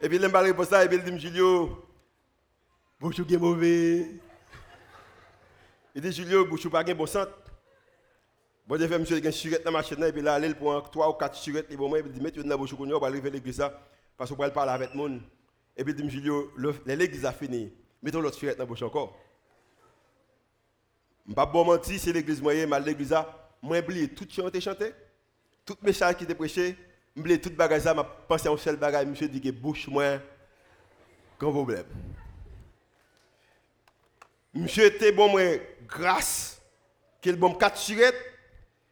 [0.00, 1.86] Et puis, je me réponse ça, et puis il dit Julio,
[2.98, 4.08] bonjour, mauvais.
[5.94, 7.26] Il dit Julio, bonjour, pas bon sang.
[8.66, 10.38] Bon, j'ai fait monsieur, il y a une surette dans la machine, et puis là,
[10.38, 13.06] il prend 3 ou 4 surettes, il va dit, mettez dans la bouche, on va
[13.08, 13.62] arriver l'église,
[14.16, 15.20] parce qu'on va parler avec monde.
[15.76, 16.52] Et puis, il dit, Julio,
[16.86, 17.70] l'église a fini,
[18.02, 19.18] mettons l'autre surette dans la bouche encore.
[21.26, 24.40] Je ne vais pas mentir, c'est l'église moyenne, mais l'église a, moi, oublié tout ce
[24.40, 24.92] qui chanté,
[25.64, 26.76] tout message qui étaient prêché,
[27.16, 30.20] oublié tout bagage, je pensé à un seul bagage, monsieur dit que bouche moins,
[31.38, 31.86] grand problème.
[34.52, 35.42] Monsieur était bon, moi,
[35.86, 36.60] grâce,
[37.20, 38.14] qu'il bon 4 surettes,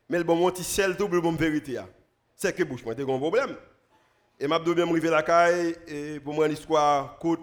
[0.08, 1.80] mais le bon petit sel double bon vérité.
[2.36, 3.56] C'est que bouche, moi, t'es un problème.
[4.40, 7.40] Et m'a bien me la caille et pour moi l'histoire courte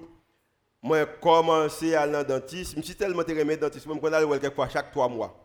[0.81, 4.69] moi commencé à aller dans dentiste, je suis tellement aimé dentiste, moi je aller quelquefois
[4.69, 5.44] chaque trois mois.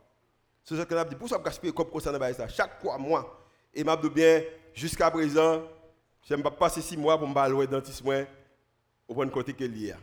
[0.65, 3.45] C'est ce que je dit pour ça gaspiller comme ça dans ça chaque trois mois.
[3.73, 4.43] Et m'a bien
[4.75, 5.63] jusqu'à présent,
[6.23, 8.25] je ne pas passer six mois pour me aller dentiste moi
[9.09, 9.95] au bon côté que lié.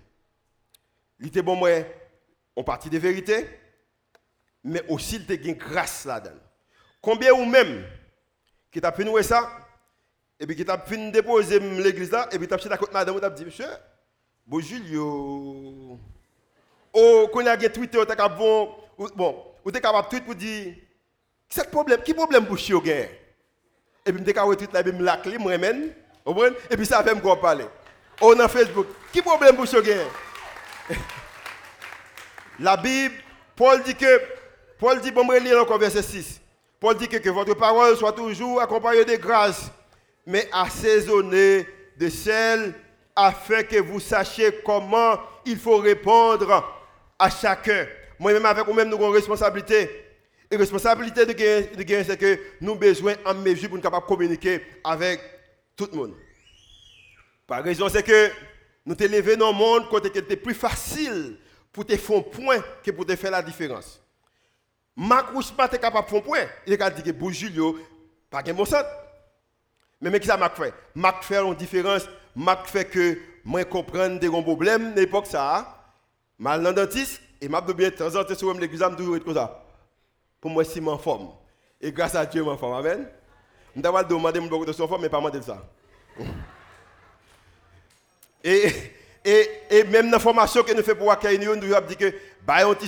[1.20, 1.70] Il était bon moi
[2.56, 3.48] on partie de vérité
[4.64, 6.36] mais aussi il était grâce là-dedans.
[7.02, 7.86] Combien ou même
[8.72, 9.50] qui t'a fini ça
[10.40, 13.30] et puis qui t'a fini déposer l'église là, et puis t'a à côté madame, t'a
[13.30, 13.66] dit, monsieur,
[14.46, 15.98] bon Julio,
[16.94, 18.70] oh, y a Twitter, t'as bon,
[19.16, 20.76] bon, ou t'es capable de tweet pour dire,
[21.50, 25.18] qui problème, qui problème pour chien Et puis, je capable de tweet là, me la
[25.18, 25.92] clé, moi-même,
[26.70, 27.66] et puis ça fait me parler.
[28.22, 29.82] On a Facebook, qui problème pour chien
[32.62, 33.16] La Bible,
[33.58, 34.22] Paul dit que,
[34.80, 36.40] Paul dit, bon, je lire encore verset 6.
[36.80, 39.70] Paul dit que, que votre parole soit toujours accompagnée de grâce
[40.26, 42.74] mais assaisonné de sel,
[43.14, 46.74] afin que vous sachiez comment il faut répondre
[47.20, 47.86] à chacun.
[48.20, 50.06] Moi-même, avec vous-même, nous avons une responsabilité.
[50.50, 54.06] Et la responsabilité de gagner, c'est que nous avons besoin en mesure pour nous capable
[54.06, 55.20] communiquer avec
[55.76, 56.16] tout le monde.
[57.46, 58.32] Par raison, c'est que
[58.86, 61.38] nous te levé dans le monde côté que c'était plus facile
[61.72, 64.02] pour te faire un point que pour te faire la différence.
[64.96, 66.46] Marc pas capable de faire un point.
[66.66, 67.78] Il a dit que pour Julio,
[68.30, 68.84] pas de bon sens.
[70.02, 70.74] Mais mais qui ça m'a fait?
[71.22, 75.74] Fait une différence, m'a fait que moi comprendre des problèmes l'époque ça.
[76.40, 79.34] Mal dans dentiste et m'a bien de temps en temps sur l'église m'a toujours comme
[79.34, 79.64] ça.
[80.42, 81.30] Pour moi c'est en forme.
[81.80, 82.74] Et grâce à Dieu en forme.
[82.74, 83.08] Amen.
[83.76, 85.64] Je vais demander mon de son forme mais pas demander ça.
[88.44, 88.72] Et,
[89.26, 92.14] et, et même dans la formation que nous faisons pour accueillir nous, avons dit que
[92.46, 92.86] bah on t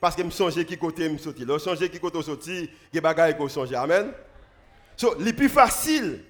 [0.00, 1.44] parce que me songe qui côté me sorti.
[1.44, 3.72] Le songe qui côté sorti, des bagages qu'on songe.
[3.74, 4.12] Amen.
[4.96, 6.24] So, le plus facile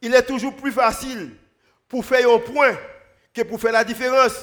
[0.00, 1.30] il est toujours plus facile
[1.88, 2.76] pour faire un point
[3.34, 4.34] que pour faire la différence.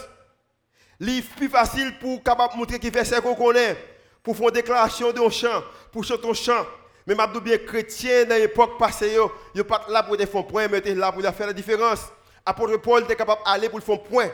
[1.02, 3.76] Est plus facile pour capable montrer fait ce qu'on connaît,
[4.24, 6.66] pour faire une déclaration d'un chant, pour chanter un chant.
[7.08, 9.16] Mais je bien chrétien dans l'époque passée,
[9.54, 12.00] il n'est pas là pour faire un point, mais là pour faire la différence.
[12.46, 14.30] Apôtre Paul était capable d'aller pour faire un point,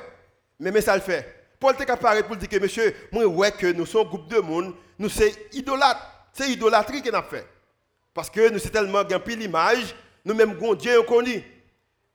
[0.59, 1.25] mais, mais ça le fait.
[1.59, 4.39] Paul était capable pour dire que monsieur, moi, ouais, que nous sommes un groupe de
[4.39, 6.01] monde, nous sommes idolâtres.
[6.33, 7.45] C'est idolâtrie qu'on a fait.
[8.13, 11.43] Parce que nous sommes tellement bien l'image nous-mêmes, Dieu connu.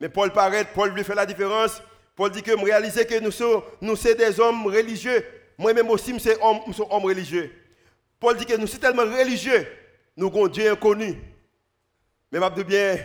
[0.00, 1.82] Mais Paul paraît, Paul lui fait la différence.
[2.16, 5.22] Paul dit que je réalise que nous sommes, nous des hommes religieux.
[5.59, 7.52] Moi-même aussi, je suis homme, homme religieux.
[8.18, 9.66] Paul dit que nous sommes tellement religieux,
[10.16, 11.14] nous avons Dieu inconnu.
[12.33, 12.98] Mais je bien,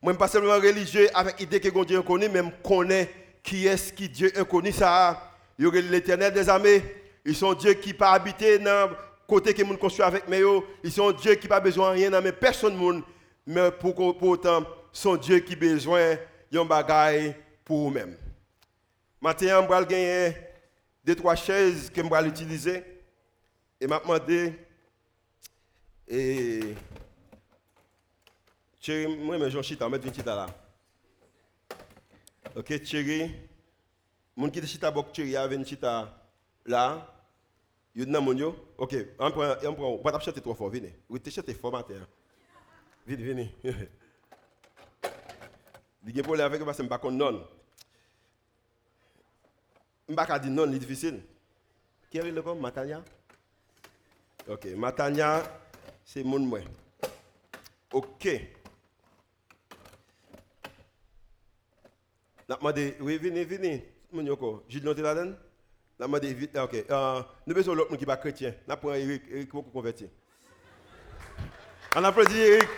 [0.00, 3.10] moi, pas seulement religieux avec l'idée que Dieu inconnu, mais je connais
[3.42, 4.70] qui est-ce qui Dieu inconnu.
[4.70, 6.82] Ça, il y l'éternel des armées.
[7.24, 10.42] Ils sont Dieu qui pas habité dans le côté que nous construisons avec mais
[10.84, 13.02] Ils sont Dieu qui pas besoin de rien dans personne
[13.46, 16.16] mais pour, autant, son Dieu qui besoin
[16.52, 18.16] d'un bagage pour eux-mêmes.
[19.24, 20.36] Maintenant, je vais gagner
[21.02, 22.84] deux, trois chaises que je vais utiliser.
[23.80, 24.52] Et je vais demander,
[26.06, 26.74] et
[28.78, 30.46] Thierry, moi, je vais mettre chita là.
[32.54, 33.34] Ok, Thierry,
[34.36, 36.22] mon qui chita bok Thierry, avec une chita
[36.66, 37.10] là.
[37.94, 38.26] Il y a un
[38.76, 40.94] Ok, on prend, on prend, on va venez.
[41.08, 41.18] Oui,
[41.54, 41.94] fort matin.
[43.06, 43.54] Venez.
[46.06, 47.42] Un avec sais pas non.
[50.06, 51.22] Je ne pas dire non, c'est difficile.
[52.10, 53.02] Qui est le nom Matania
[54.46, 55.42] Ok, Matania,
[56.04, 56.60] c'est mon moi.
[57.92, 58.26] Ok.
[62.46, 63.92] Je demandé, oui, venez, venez.
[64.12, 64.64] Mon yoko.
[64.68, 65.34] Gilles Noté là-dedans
[65.98, 66.74] Je demandé, vite, ok.
[66.74, 68.54] Uh, nous besoin l'autre qui n'est pas chrétien.
[68.68, 70.06] Nous prenons Eric, Eric, beaucoup converti.
[71.96, 72.68] On applaudit Eric.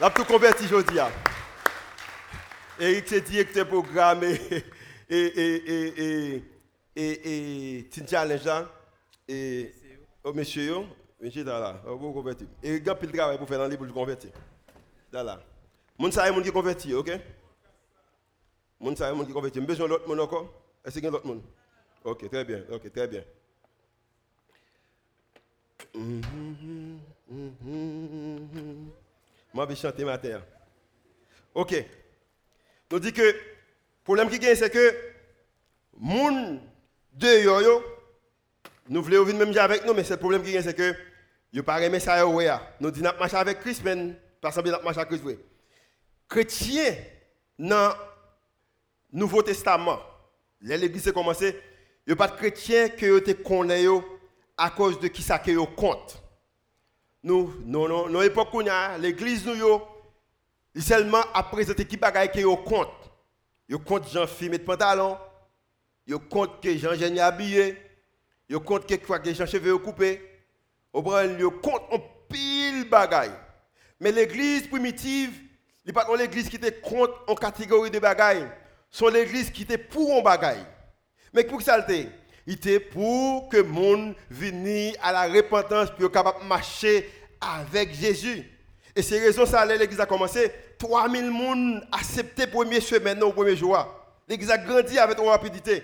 [0.00, 0.98] La tout converti aujourd'hui.
[2.80, 4.40] Eric, c'est directeur programme et,
[5.08, 6.51] et, et, et,
[6.94, 7.90] et, et,
[8.44, 8.70] là.
[9.28, 9.72] Et,
[10.24, 10.78] oh, monsieur,
[11.20, 12.46] monsieur, là, vous converti.
[12.62, 14.30] Et il y a travail pour faire dans les pour convertir.
[15.12, 15.40] Là.
[15.98, 17.10] Moun sa est ok?
[18.80, 19.60] Moun sa est moun qui converti.
[19.60, 20.52] J'ai besoin d'autres moun encore?
[20.84, 21.42] Est-ce qu'il y a d'autres moun?
[22.04, 23.22] Ok, très bien, ok, très bien.
[25.94, 26.22] -hmm,
[29.54, 30.42] je vais chanter ma terre.
[31.54, 31.84] Ok.
[32.90, 33.34] Nous dit que le
[34.04, 34.94] problème qui gagne, c'est que
[35.96, 36.60] moun
[37.12, 37.82] de yo yo,
[38.88, 40.94] nous voulons venir même avec nous, mais le problème qui gagne, c'est que
[41.52, 42.40] yo pas aimé ça yo
[42.80, 45.38] Nous dit n'a marcher avec Christ, mais pas semblé n'a marcher avec Christ.
[46.28, 46.94] Chrétien
[47.58, 47.94] dans
[49.12, 50.00] Nouveau Testament,
[50.60, 51.60] l'église a commencé,
[52.08, 53.84] a pas de chrétien que yo te connaît
[54.56, 56.22] à cause de qui ça que compte
[57.24, 58.48] nous, non, non, l'époque
[58.98, 59.80] l'église nous,
[60.80, 62.88] seulement a présenté qui bagaille qui au compte.
[63.68, 65.16] Yo compte Jean filles de pantalon.
[66.06, 67.76] Yo compte que Jean Jean habillé.
[68.48, 70.20] Yo compte que quoi que Jean cheveux coupés.
[70.92, 71.02] Au
[71.38, 73.32] yo compte en pile bagaille.
[74.00, 75.30] Mais l'église primitive,
[75.86, 78.48] n'est pas l'église qui était contre en catégorie de bagaille.
[78.90, 80.66] C'est l'église qui était pour un bagaille.
[81.32, 81.84] Mais pour que ça
[82.46, 87.08] il était pour que le monde vienne à la repentance pour capable de marcher
[87.40, 88.44] avec Jésus.
[88.94, 93.78] Et c'est raison ça l'église a commencé 3000 personnes accepté premier semaine au premier jour.
[94.28, 95.82] L'église a grandi avec une rapidité.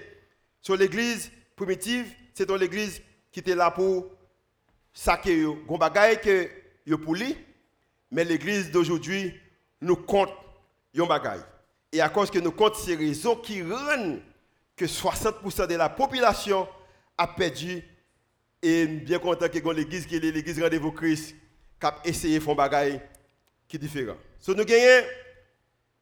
[0.63, 4.07] Sur l'église primitive, c'est l'église qui était là pour
[4.93, 5.45] saquer.
[5.67, 6.49] Gon bagay que
[6.87, 7.37] yo pour lui,
[8.11, 9.35] mais l'église d'aujourd'hui
[9.81, 10.33] nous compte
[10.95, 11.41] yon bagay.
[11.93, 14.21] Et à cause que nous compte ces raisons qui rendent
[14.77, 16.69] que 60% de la population
[17.17, 17.83] a perdu
[18.63, 21.35] et bien content que l'église qui est l'église rendez-vous Christ
[21.81, 23.01] qui a essayé de faire bagay
[23.67, 24.17] qui est différent.
[24.39, 25.07] So nous gagnons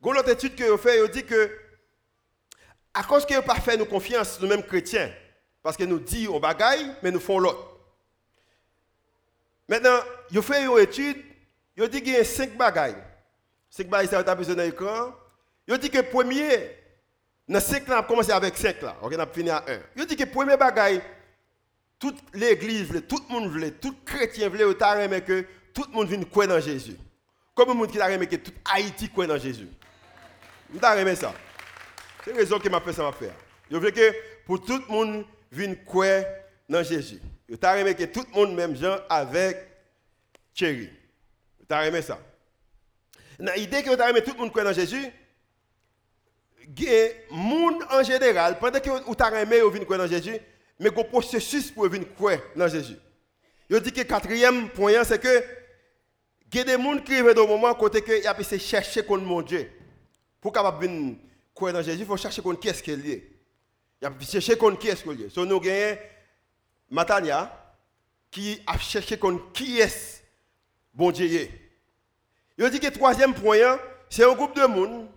[0.05, 1.66] une autre étude que vous fait, vous dit que
[2.97, 5.11] à cause que vous pas fait nous confiance nous mêmes chrétiens
[5.63, 7.77] parce que nous disons on bagaille mais nous faisons l'autre.
[9.69, 9.99] Maintenant,
[10.31, 11.17] vous fait une étude,
[11.77, 12.97] vous dit qu'il y a cinq bagailles.
[13.69, 15.13] Cinq bagailles ça vous besoin d'un écran.
[15.69, 16.71] Vous dit que premier
[17.49, 18.97] dans 5 là, on commence avec 5 là.
[19.01, 19.79] on a fini à 1.
[19.97, 21.01] Je dis que le premier bagaille,
[21.99, 26.49] toute l'église, tout le monde voulait, tout chrétien voulait, que tout le monde vienne croire
[26.49, 26.97] dans Jésus.
[27.55, 29.69] Comme le monde qui a aimé que tout Haïti croit dans Jésus.
[30.71, 31.33] Vous avez aimé ça.
[32.27, 33.31] C'est la raison que m'a fait ça m'a fait.
[33.71, 34.13] Je veux que
[34.47, 36.25] pour tout le monde vienne croire
[36.69, 37.21] dans Jésus.
[37.49, 39.59] Vous avez aimé que tout le monde, même gens, avec
[40.53, 40.91] Thierry.
[41.61, 42.19] Vous avez aimé ça.
[43.39, 45.07] L'idée que avez aimé tout le monde croire dans Jésus,
[46.77, 50.37] les monde en général, pendant que vous avez aimé vous venir croire dans Jésus,
[50.81, 52.97] mais un processus pour venir croire dans Jésus.
[53.71, 55.45] Je dis que le quatrième point, c'est que
[56.53, 59.25] il y a des gens qui arrivent dans le moment côté que essayé chercher contre
[59.25, 59.71] mon Dieu.
[60.41, 61.17] Pour capable venir
[61.57, 63.33] croire dans Jésus, il faut chercher qui est-ce qu'il est.
[64.01, 65.31] Il a chercher qui est-ce qu'il est.
[65.31, 65.99] So nous avons
[66.91, 67.75] Matania
[68.31, 69.19] qui a cherché
[69.53, 70.23] qui est
[70.93, 71.49] bon Dieu.
[72.59, 73.79] Je dis que le troisième point,
[74.11, 75.09] c'est un groupe de monde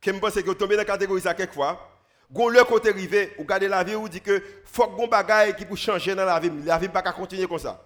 [0.00, 1.90] qui me pense que tombe dans la catégorie ça quelquefois.
[2.30, 5.64] Gon le côté rivé, ou garder la vie ou dit que faut que bagaille qui
[5.64, 7.80] pour changer dans la vie, la vie pas continuer comme ça.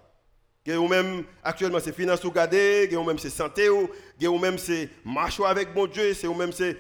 [0.77, 3.89] Ou même actuellement c'est finance ou garder, ou même c'est santé ou,
[4.23, 6.77] ou même c'est marcher avec bon Dieu, c'est ou même c'est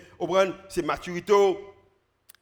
[0.68, 1.32] c'est maturité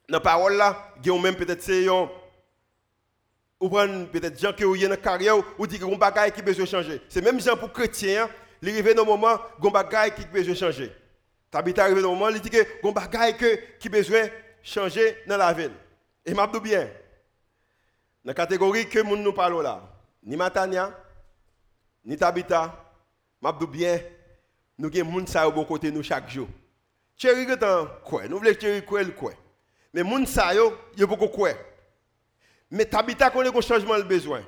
[0.09, 5.67] dans parole là, ou même peut-être c'est ou peut-être gens qui ont une carrière ou
[5.67, 7.01] dit que gon bagaille qui besoin changer.
[7.09, 8.29] C'est même gens pour chrétiens,
[8.61, 10.93] les arrivé dans moment gon bagaille qui besoin changer.
[11.51, 14.25] Tabitha arrivé dans moment, il dit que y a que qui besoin
[14.63, 15.73] changer dans la ville.
[16.25, 16.89] Et m'a bien.
[18.25, 19.81] Dans la catégorie que nous parlons là,
[20.25, 20.93] ni Matania,
[22.07, 22.73] ni Tabitha,
[23.43, 24.01] m'a dit bien,
[24.79, 26.49] nous avons gens qui sont côté nous chaque jour.
[27.17, 27.59] Chéri est
[28.05, 29.33] quoi Nous voulons chéri quoi le quoi?
[29.93, 31.51] Mais moun sa yo, yo beaucoup quoi.
[32.71, 34.43] Mais Tabitha connaît qu'on changement le besoin.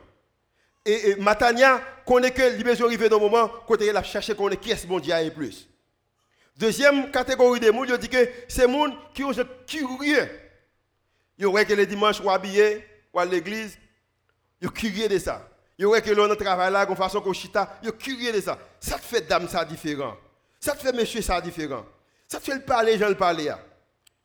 [0.84, 4.50] Et, Matania connaît que le besoin arrivé dans le moment côté il a cherché qu'on
[4.50, 5.68] est qui est bon Dieu plus.
[6.56, 10.28] Deuxième catégorie de gens, je dis que c'est gens qui sont curieux.
[11.38, 13.78] Ils voient que les dimanches, ou habillés, ou à l'église,
[14.60, 15.48] ils curieux de ça.
[15.78, 18.58] Ils voient que l'on travaille là, de façon qu'on chita, sont curieux de ça.
[18.80, 20.16] Ça fait dame ça différent.
[20.58, 21.86] Ça fait monsieur ça différent.
[22.26, 23.52] Ça fait le parler, gens le parler.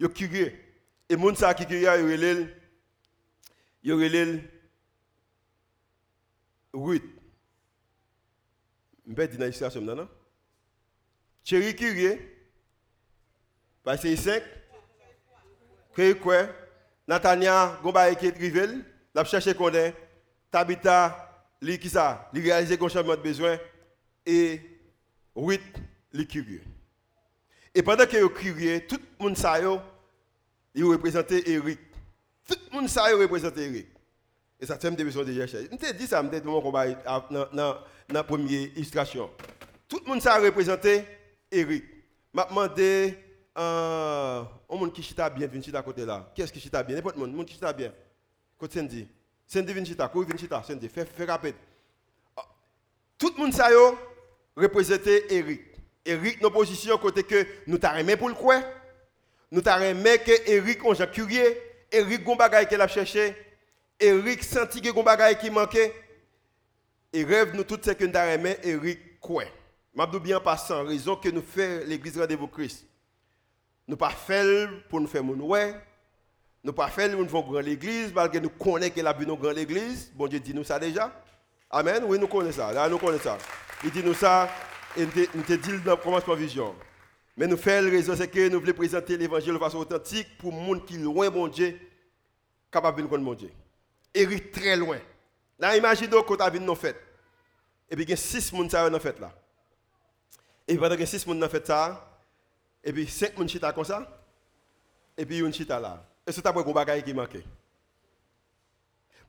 [0.02, 0.52] Sont curieux.
[1.08, 2.50] Et les gens qui curieux, ils sont
[3.84, 4.42] ils sont
[6.74, 7.04] Ruth.
[9.06, 10.08] Vais dire une illustration maintenant.
[11.44, 12.20] Chéri curieux,
[14.16, 14.42] 5,
[15.94, 16.48] que quoi?
[17.08, 19.26] Natania, Gomba rivel, l'a
[20.50, 21.33] Tabitha,
[21.64, 23.58] li qui ça, li réaliser qu'on de besoin,
[24.26, 24.62] et
[25.36, 25.62] Ruth,
[26.12, 26.62] li curieux.
[27.74, 29.60] Et pendant que curieux, tout le monde ça
[30.76, 31.80] il représentait Eric.
[32.48, 33.88] Tout le monde ça représentait Eric.
[34.60, 35.70] Et ça fait besoin de chercher.
[35.72, 36.44] Je te dis ça, je te
[37.56, 39.30] dans la première illustration.
[39.88, 41.04] Tout le monde ça représenté
[41.52, 41.84] Eric.
[42.34, 43.18] m'a demandé
[43.58, 46.32] euh, un monde qui chita bien, vient chita côté là.
[46.36, 46.96] Qu'est-ce qui chita bien?
[46.96, 47.94] N'importe monde, monde qui chita bien?
[48.58, 49.08] Côté Sandy.
[49.54, 51.54] Sandy vient chita, quoi vient chita, Sandy, fais fais rapide.
[52.36, 52.48] Ah,
[53.20, 53.96] tout le monde ça yo
[54.56, 55.62] représenté Eric.
[56.04, 58.64] Eric nos position côté que nous t'a aimé pour le quoi?
[59.52, 61.56] Nous t'a aimé que Eric on curieux,
[61.92, 63.36] Eric gon bagay qu'elle a cherché,
[64.00, 65.94] Eric senti que gon bagay qui manquait.
[67.14, 69.44] Et rêve nous tout ce que nous t'a aimé Eric quoi?
[69.96, 72.88] Je bien passant, raison que nous faisons l'église Rendez-vous Christ.
[73.88, 75.76] Nous pas faire pour nous faire mon ouais.
[76.64, 79.36] Nous ne pas faire nous faire grand l'église, parce que nous connaissons que la nous
[79.36, 80.12] grande l'église.
[80.16, 81.12] Bon Dieu dit nous ça déjà.
[81.70, 82.04] Amen.
[82.06, 82.72] Oui, nous connaissons ça.
[82.72, 83.38] Là, nous connaissons ça.
[83.84, 84.50] Il dit nous ça,
[84.96, 86.74] et nous te dit dans le commencement vision.
[87.36, 90.66] Mais nous faisons raison, c'est que nous voulons présenter l'évangile de façon authentique pour les
[90.66, 91.78] gens qui sont loin bon Dieu,
[92.72, 93.52] capable de connaître mon Dieu.
[94.14, 95.00] Eric très loin.
[95.60, 97.02] Là, imaginez quand tu nos fêtes.
[97.90, 99.32] Et puis il y a six personnes qui dans fête là.
[100.68, 102.22] Et pendant que six personnes dans fête ça,
[102.84, 104.08] et puis cinq personnes chita comme ça,
[105.18, 106.06] et puis une chita là.
[106.26, 107.38] Et c'est après qu'on bagaille qui manque.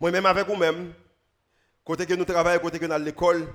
[0.00, 0.92] Moi-même avec vous-même,
[1.84, 3.46] côté que nous travaillons, côté que nous à l'école,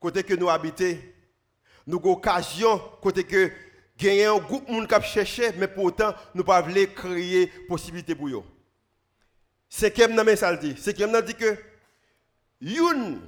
[0.00, 0.96] côté que nous habitons,
[1.86, 3.50] nous avons occasion, côté que
[3.98, 8.14] gagner un groupe de monde qui cherché, mais pourtant, nous ne pouvons pas créer possibilité
[8.14, 8.42] pour eux.
[9.68, 10.74] Qui m'a ça dit.
[10.78, 11.58] C'est qui m'a dit que
[12.60, 13.20] une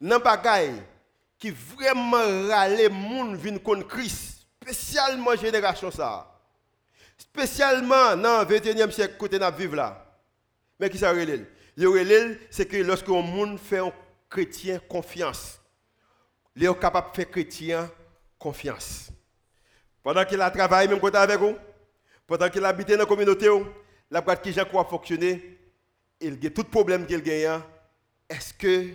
[0.00, 0.72] nan bagay
[1.38, 6.31] qui vraiment râle moun vin kon Christ, spécialement génération ça.
[7.16, 10.20] Spécialement dans le 21e siècle côté n'a vivre là.
[10.78, 11.46] Mais qui ça relève
[11.76, 13.92] Le c'est que lorsque un monde fait un
[14.28, 15.60] chrétien confiance,
[16.56, 17.90] il est capable de faire chrétien
[18.38, 19.10] confiance.
[20.02, 21.56] Pendant qu'il a travaillé même côté avec vous,
[22.26, 23.48] pendant qu'il habite dans la communauté,
[24.10, 25.58] la boîte qui j'ai quoi fonctionner,
[26.20, 27.60] il a tout problème qu'il gagne,
[28.28, 28.88] est-ce que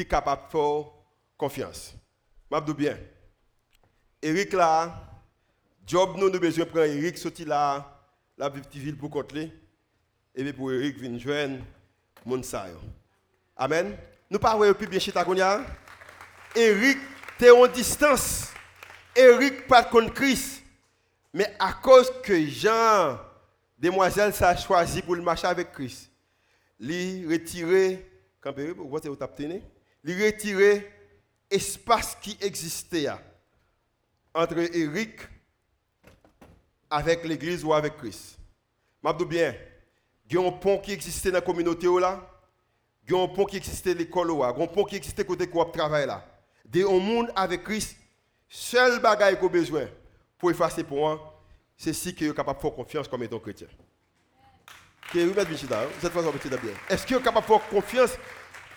[0.00, 0.84] est capable de faire
[1.36, 1.94] confiance?
[2.50, 2.98] Je bien.
[4.22, 5.13] Eric là,
[5.86, 8.00] job nous nous besoin prendre Eric sorti là,
[8.36, 9.52] la petite ville pour côté
[10.34, 11.58] et puis pour Eric venir joindre
[12.24, 12.40] mon
[13.56, 13.96] Amen.
[14.30, 15.64] Nous parlons plus bien chez Tagonia.
[16.56, 16.98] Eric
[17.40, 18.48] es en distance.
[19.14, 20.62] Eric pas contre Christ.
[21.32, 23.18] Mais à cause que Jean,
[23.78, 26.10] demoiselle, ça choisi pour le marcher avec Christ,
[26.78, 28.08] lui retirer,
[28.40, 28.70] quand vous avez
[30.04, 30.92] il retirer
[31.50, 33.08] l'espace qui existait
[34.32, 35.20] entre Eric
[36.90, 38.38] avec l'église ou avec Christ.
[39.18, 39.54] Dis bien,
[40.28, 42.26] il y a un pont qui existait dans la communauté là,
[43.06, 44.84] il y a un pont qui existait à l'école là, il y a un pont
[44.84, 46.24] qui existait côté quoi travail là?
[46.64, 47.96] De un monde avec Christ,
[48.48, 49.86] seul bagage qu'on besoin
[50.38, 51.42] pour effacer pour moi,
[51.76, 53.66] c'est si que est capable de faire confiance comme étant chrétien.
[56.88, 58.18] Est-ce que est capable de faire confiance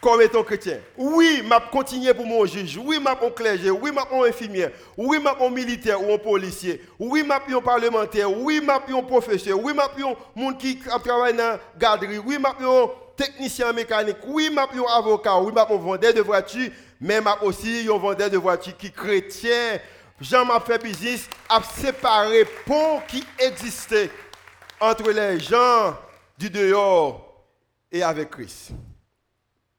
[0.02, 0.80] comme étant chrétien.
[0.98, 2.78] Oui, m'a continuer pour mon juge.
[2.78, 3.72] Oui, m'a mon clergé.
[3.72, 4.72] Oui, m'a mon infirmière.
[4.96, 6.82] Oui, m'a mon militaire ou un policier.
[7.00, 8.32] Oui, m'a un parlementaire.
[8.32, 9.60] Oui, m'a un professeur.
[9.62, 12.20] Oui, m'a un monde qui travaille dans la garderie.
[12.20, 14.18] Oui, m'a un technicien mécanique.
[14.28, 15.40] Oui, m'a un avocat.
[15.40, 16.72] Oui, m'a un vendeur de voitures.
[17.02, 19.80] Mais m'a aussi un vendeur de voitures qui est chrétien.
[20.20, 24.10] Jean m'a fait business à séparer pont qui existait
[24.80, 25.96] entre les gens
[26.38, 27.46] du dehors
[27.92, 28.72] et avec Christ.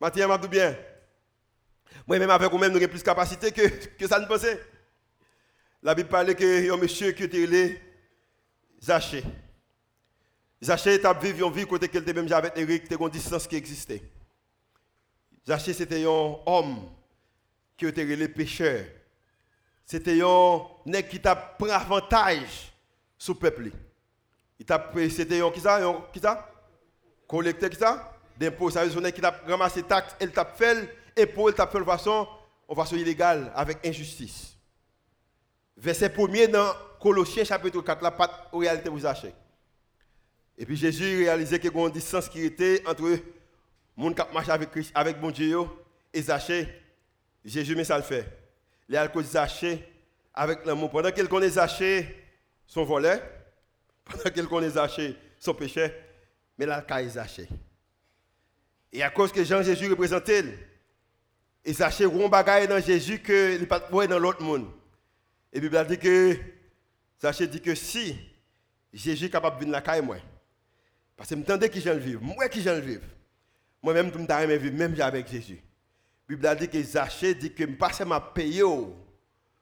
[0.00, 0.76] Mathieu m'a dit bien.
[2.06, 4.60] Moi-même, avec vous-même, nous avons plus de capacité que, que ça ne pensait.
[5.82, 7.74] La Bible parlait a un monsieur qui était là,
[8.82, 9.22] Zaché.
[10.62, 13.56] Zaché était vivre une vie côté qu'il était même avec Eric, était une distance qui
[13.56, 14.02] existait.
[15.46, 16.90] Zaché, c'était un homme
[17.76, 18.84] qui était les pécheur.
[19.84, 22.72] C'était un nègre qui t'a pris avantage
[23.16, 23.70] sur le peuple.
[24.58, 25.80] C'était un qui ça?
[26.12, 26.50] Qui ça?
[27.26, 28.17] Collecteur qui ça?
[28.38, 28.70] D'impôts.
[28.70, 31.78] Ça veut dire qu'il a ramassé taxes, il t'a fait, et pour il t'a fait
[31.78, 32.26] de façon,
[32.66, 34.56] en façon illégale, avec injustice.
[35.76, 39.32] Verset 1er dans Colossiens chapitre 4, la patte en réalité vous achetez.
[40.56, 43.22] Et puis Jésus réalisait qu'il y a une distance qui était entre les
[43.96, 45.60] gens qui marchent avec avec bon Dieu
[46.12, 46.68] et Zachée.
[47.44, 48.26] Jésus met ça le fait.
[48.88, 49.84] Les alcools Zachée
[50.34, 50.90] avec l'amour.
[50.90, 52.26] Pendant qu'il connaît Zachée,
[52.66, 53.22] son volet,
[54.04, 55.92] pendant qu'il connaît Zachée, son péché,
[56.58, 57.48] mais l'alcool Zachée.
[58.92, 60.44] Et à cause que Jean-Jésus représentait,
[61.64, 64.70] il s'achète un bagage dans Jésus que il pas dans l'autre monde.
[65.52, 66.36] Et Bible dit que
[67.46, 68.16] dit que si
[68.92, 70.16] Jésus est capable de venir la caille moi,
[71.16, 73.04] parce que je me qui j'en vivre, moi qui j'en vivre.
[73.82, 75.60] Moi-même, je me vivre même avec Jésus.
[76.28, 78.62] La Bible dit que Zachée dit que pas seulement payer,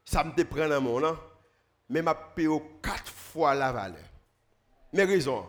[0.05, 1.19] ça me prend dans mon nom,
[1.89, 2.49] mais m'a payé
[2.83, 4.05] quatre fois la valeur.
[4.93, 5.47] Mais raison.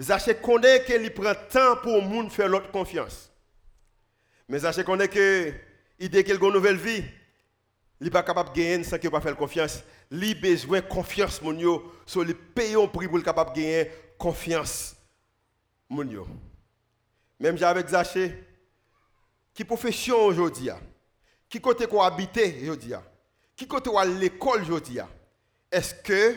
[0.00, 3.30] Zaché connaît qu'il prend temps pour le faire l'autre confiance.
[4.48, 5.52] Mais Zaché connaît que
[5.98, 7.04] qu'il a une nouvelle vie,
[8.00, 9.82] il n'est pas capable de gagner sans qu'il pas faire confiance.
[10.10, 11.92] Il a besoin de confiance, mon yo.
[12.04, 14.94] So, il paye un prix pour être capable de gagner confiance,
[15.88, 16.04] mon.
[17.40, 18.44] Même avec Zaché,
[19.56, 20.68] qui profession aujourd'hui
[21.48, 22.92] Qui côté qu'on habite aujourd'hui
[23.56, 24.98] Qui côté à l'école aujourd'hui
[25.72, 26.34] Est-ce que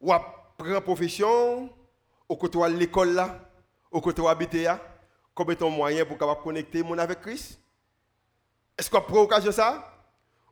[0.00, 0.12] ou
[0.56, 1.68] prend profession
[2.28, 3.38] au côté de l'école là,
[3.90, 4.68] au côté de habiter
[5.34, 7.58] comme étant moyen pour capable connecter mon avec Christ
[8.78, 9.90] Est-ce qu'on prend occasion ça?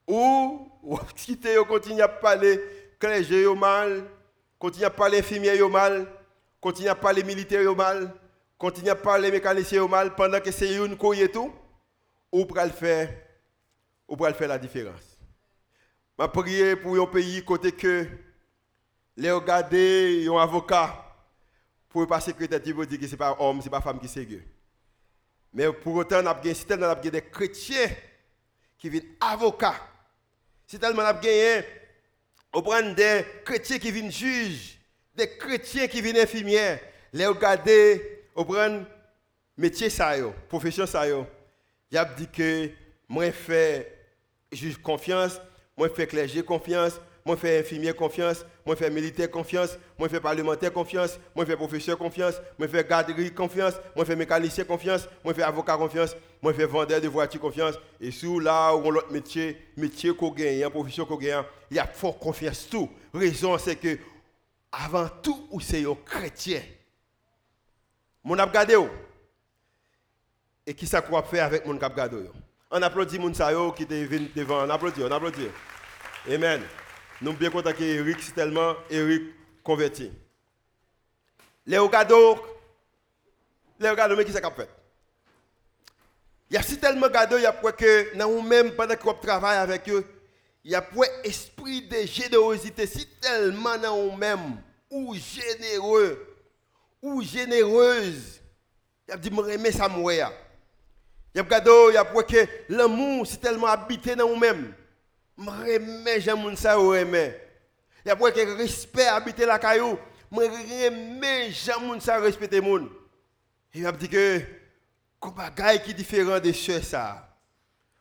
[0.06, 0.68] Ou
[1.14, 2.60] quitter on continue à parler
[2.98, 4.04] clergé mal,
[4.58, 6.06] continue à parler infirmier mal,
[6.60, 8.12] continue à parler militaire mal,
[8.58, 11.52] continue à parler mécanicien mal pendant que c'est une couille et tout
[12.30, 13.08] ou pour le faire
[14.08, 15.18] ou pour faire la différence.
[16.18, 18.06] m'a prié pour un pays côté que
[19.16, 21.11] les regarder un avocat
[21.92, 24.26] pour pas secrétaire pour dire que c'est pas homme, c'est pas femme qui c'est
[25.52, 27.90] Mais pour autant, on a gagné des chrétiens
[28.78, 29.76] qui viennent avocats.
[30.66, 31.64] C'est tellement on a gagné
[32.54, 34.78] on prend des chrétiens qui viennent juges,
[35.14, 36.80] des chrétiens qui viennent infirmières.
[37.12, 38.84] Les regarder, on prend
[39.56, 40.14] métier ça
[40.48, 41.04] profession ça
[41.90, 42.70] Il a dit que
[43.08, 43.90] moi fais
[44.50, 45.40] juge confiance,
[45.76, 50.72] moi fais clergé confiance, moi fais infirmier confiance, moi fais militaire confiance, moi fais parlementaire
[50.72, 55.42] confiance, moi fais professeur confiance, moi fais garderie confiance, moi fais mécanicien confiance, moi fais
[55.42, 57.74] avocat confiance, moi fais vendeur de voiture confiance.
[58.00, 61.86] Et sous là où l'autre métier, métier qu'on gagne, profession qu'on gagne, il y a
[61.86, 62.90] fort confiance tout.
[63.14, 63.98] Raison c'est que
[64.72, 66.62] avant tout, c'est un chrétien.
[68.24, 68.76] Mon a regardé
[70.66, 72.00] Et qui ça quoi faire avec mon cap
[72.70, 75.48] On applaudit mon qui est venu devant, on applaudit, on applaudit.
[76.30, 76.62] Amen.
[77.22, 79.22] Nous bien que Eric, c'est tellement Eric
[79.62, 80.10] converti.
[81.64, 82.36] Les regardos,
[83.78, 84.68] les regardos, mais qui s'est fait?
[86.50, 89.56] Il y a si tellement de il y a que dans nous-mêmes, pendant qu'on travaille
[89.56, 90.04] avec eux,
[90.64, 94.60] il y a un esprit de générosité, si tellement dans nous-mêmes,
[94.90, 96.26] ou généreux,
[97.00, 98.40] ou généreuse.
[99.06, 100.12] Il y a dit, je ça, moi.
[100.12, 101.44] Il y a
[101.88, 104.74] il y a que l'amour, c'est tellement habité dans nous-mêmes
[105.38, 107.40] remets j'aime ça remets
[108.04, 109.98] il y a que respect habiter la caillou
[110.30, 112.60] moi remets j'aime ça respecter
[113.74, 114.40] il a dit que
[115.18, 117.28] qu'on bagaille qui différent de soeur ça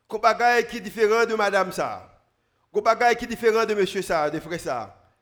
[0.08, 2.20] qu'on bagaille qui différent de madame ça
[2.72, 5.12] qu'on bagaille qui différent de monsieur ça de frère ça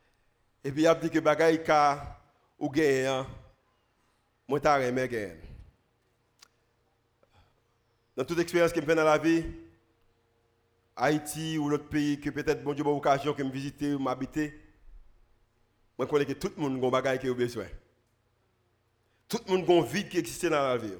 [0.64, 2.18] et puis il a dit que bagaille ka
[2.58, 3.26] ou gagnant
[4.48, 5.36] moi ta remets gagne
[8.16, 9.44] dans toute expérience que je fais dans la vie
[10.96, 14.54] Haïti ou l'autre pays que peut-être bon Dieu m'a occasion que me visiter ou m'habiter,
[15.98, 17.66] je connais que tout le monde a bagage qui a besoin.
[19.28, 20.92] Tout le monde a un vide qui existe dans la vie.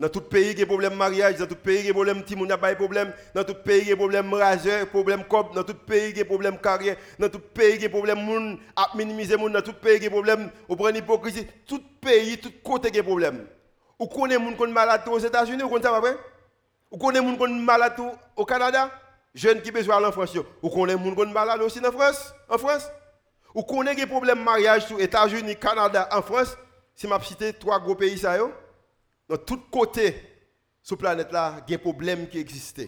[0.00, 1.84] Dans tout pays, il y a des problèmes de mariage, dans tout pays, il y
[1.84, 3.96] a des problèmes de monde, pas de problème, dans tout pays, il y a des
[3.96, 6.96] problèmes de raseur, problèmes de dans tout pays, il y a des problèmes de carrière,
[7.18, 8.58] dans tout pays, il y a des problèmes de
[8.96, 12.52] minimiser monde, dans tout pays, il y a des problèmes, prendre l'hypocrisie, tout pays, tout
[12.62, 13.44] côté, il a des problèmes.
[13.98, 16.16] Vous connaissez des gens qui malades aux États-Unis, vous connaissez ça,
[16.90, 18.00] vous connaissez des gens qui sont malades
[18.36, 18.90] au Canada?
[19.34, 20.36] Jeunes qui besoin en France.
[20.62, 22.34] Vous connaissez des gens qui sont malades aussi en France?
[22.48, 22.88] En France?
[23.54, 26.56] Vous connaissez des problèmes de mariage aux États-Unis, Canada, en France?
[26.94, 28.36] Si je cite trois gros pays, ça,
[29.28, 30.16] dans tous côtés
[30.82, 32.82] sur la planète, là, il y a des problèmes qui existent.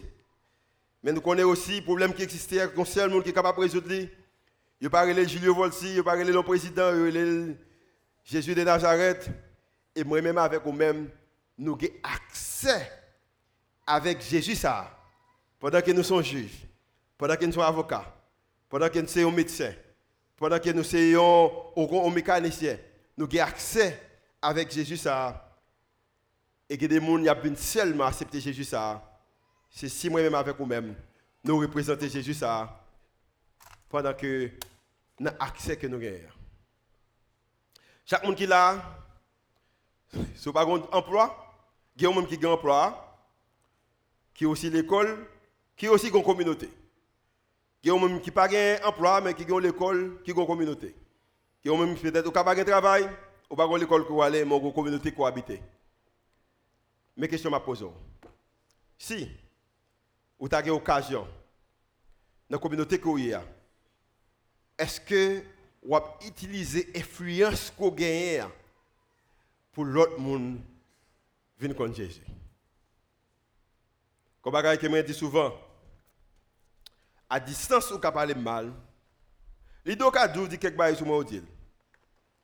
[1.03, 3.57] Mais nous connaissons aussi des problèmes qui existent, y un seul monde qui est capable
[3.57, 3.93] de résoudre.
[4.81, 7.53] Il pas de Julio Volsi, il pas de le président, il y a
[8.23, 9.29] Jésus de Nazareth.
[9.95, 11.09] Et moi-même, avec vous-même,
[11.57, 12.91] nous avons accès
[13.85, 14.97] avec Jésus ça.
[15.59, 16.65] Pendant que nous sommes juges,
[17.17, 18.13] pendant que nous sommes avocats,
[18.67, 19.73] pendant que nous sommes médecins,
[20.35, 22.77] pendant que nous sommes mécaniciens,
[23.17, 24.01] nous avons accès
[24.41, 25.47] avec Jésus ça.
[26.67, 29.03] Et que des gens qui ont seulement accepté Jésus ça.
[29.69, 30.95] C'est si moi-même avec vous-même,
[31.43, 32.81] nous représentons Jésus ça.
[33.89, 34.49] Pendant que
[35.19, 36.17] nous avons accès que nous avons.
[38.05, 38.81] Chaque monde qui là,
[40.35, 41.53] si vous n'avez pas d'emploi,
[41.95, 43.10] il y a un qui a un emploi
[44.33, 45.27] qui est aussi l'école,
[45.75, 46.69] qui est aussi une communauté.
[47.81, 50.95] Qui est même qui pas un emploi, mais qui ont l'école, qui ont une communauté.
[51.61, 53.09] Qui ont même peut-être pas de travail,
[53.49, 55.61] ou pas l'école qui aller, mais une communauté qui habiter.
[57.17, 57.61] Mes questions m'a.
[58.97, 59.29] Si
[60.39, 61.27] vous avez l'occasion,
[62.49, 63.17] dans la communauté que vous
[64.77, 65.43] est-ce que
[65.83, 68.43] vous avez utilisé l'influence que vous avez
[69.71, 70.59] pour l'autre monde
[71.57, 72.21] venir contre Jésus?
[74.41, 75.53] Comme je que dit souvent,
[77.29, 78.73] à distance, vous pouvez parler mal.
[79.85, 81.23] Deux cas dit quelque chose sur moi.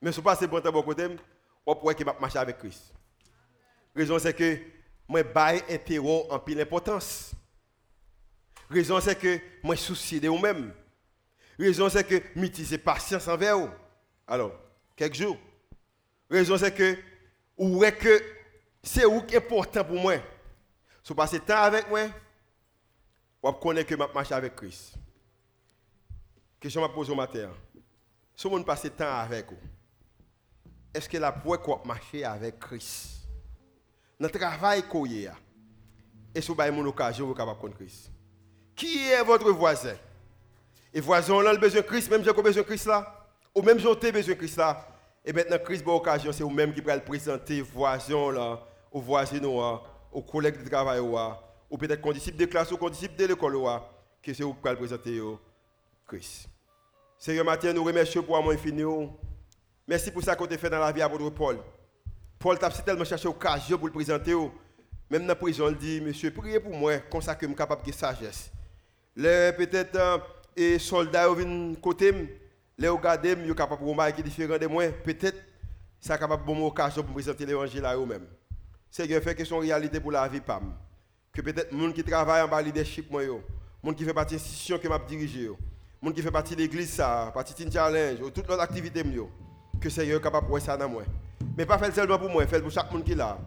[0.02, 1.08] Mais si vous passez bon temps de côté,
[1.66, 2.93] vous pouvez marcher avec Christ.
[3.95, 4.60] La raison c'est que
[5.08, 7.32] moi, je interrompt en pile importance.
[8.70, 10.74] La raison c'est que moi, soucie de vous-même.
[11.58, 13.70] La raison c'est que je suis patience envers vous.
[14.28, 14.54] Alors,
[14.95, 15.38] quelques jours.
[16.30, 16.98] La raison c'est que,
[17.58, 18.22] ou que
[18.84, 20.16] c'est est important pour moi?
[21.08, 22.01] Si vous passez temps avec moi,
[23.41, 24.95] vous connaissez que je marche avec Christ.
[26.60, 27.49] Question que je pose au matin.
[28.36, 29.55] Si vous passez temps avec vous,
[30.93, 33.22] est-ce que la qu'on marcher avec Christ
[34.20, 34.84] Dans le travail
[36.36, 38.12] est-ce que vous avez une occasion de capable contre Christ
[38.76, 39.95] Qui est votre voisin?
[40.93, 43.80] Et voisin, on a besoin de Christ, même j'ai besoin de Christ là, ou même
[43.80, 44.86] j'ai besoin de Christ là.
[45.24, 48.60] Et maintenant, Christ, pour occasion, c'est vous-même qui le présenter voisin là,
[48.91, 49.39] au voisin
[50.12, 53.58] aux collègues de travail ou peut-être qu'on disciple de classe ou qu'on disciple de l'école
[54.22, 55.22] que c'est vous qui présenter
[56.08, 56.47] Christ.
[57.18, 58.84] Seigneur, matin, nous remercions pour amour infini.
[59.88, 61.58] Merci pour ça que tu fait dans la vie à votre Paul.
[62.38, 64.36] Paul t'a tellement cherché occasion pour le présenter.
[65.10, 67.55] Même dans la prison, il dit, monsieur, priez pour moi, comme ça que je suis
[67.55, 68.51] capable de sagesse.
[69.16, 69.97] Les peut-être
[70.55, 72.14] les euh, soldats viennent côté,
[72.78, 74.89] les regardent, ils sont capables de qui différent de moi.
[75.03, 75.38] Peut-être
[75.99, 78.28] ça capable de bon occasion pour présenter l'évangile à eux-mêmes.
[78.90, 80.74] Seigneur, fait que c'est une réalité pour la vie, PAM.
[81.34, 84.40] Que peut-être les gens qui travaillent en bas leadership, les gens qui font partie de
[84.40, 85.48] l'institution que m'a dirigé, les
[86.08, 89.04] gens qui font partie de l'église, partie de challenge, toutes leurs activités,
[89.80, 91.04] que Seigneur est capable de faire ça dans moi.
[91.56, 93.38] Mais pas faire seulement pour moi, faire pour chaque monde qui est là.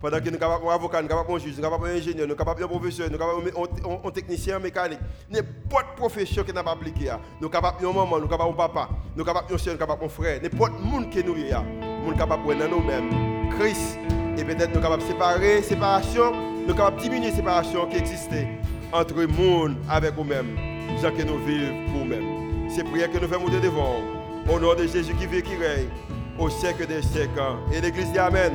[0.00, 2.68] Pendant que nous sommes capables avocat, nous sommes capables juge, nous sommes ingénieur, nous sommes
[2.68, 4.98] professeur, nous sommes capables technicien mécanique.
[5.30, 7.12] N'importe profession qui n'a pas appliqué.
[7.40, 9.74] Nous sommes capables de maman, nous sommes capables de papa, nous sommes capables de soeur,
[9.74, 10.42] nous sommes capables de frère.
[10.42, 13.50] N'importe monde qui nous est là, nous sommes capables de nous-mêmes.
[13.58, 13.98] Christ,
[14.38, 16.32] et peut-être nous capables de séparer, séparation,
[16.66, 18.48] nous capables de diminuer séparation qui existait
[18.92, 20.56] entre le monde avec nous-mêmes,
[21.02, 22.68] gens que nous vivons pour nous-mêmes.
[22.68, 23.96] C'est prière que nous faisons monter devant.
[24.48, 25.88] Au nom de Jésus qui vit qui règne
[26.38, 27.40] au siècle des siècles.
[27.72, 28.52] Et l'Église dit Amen.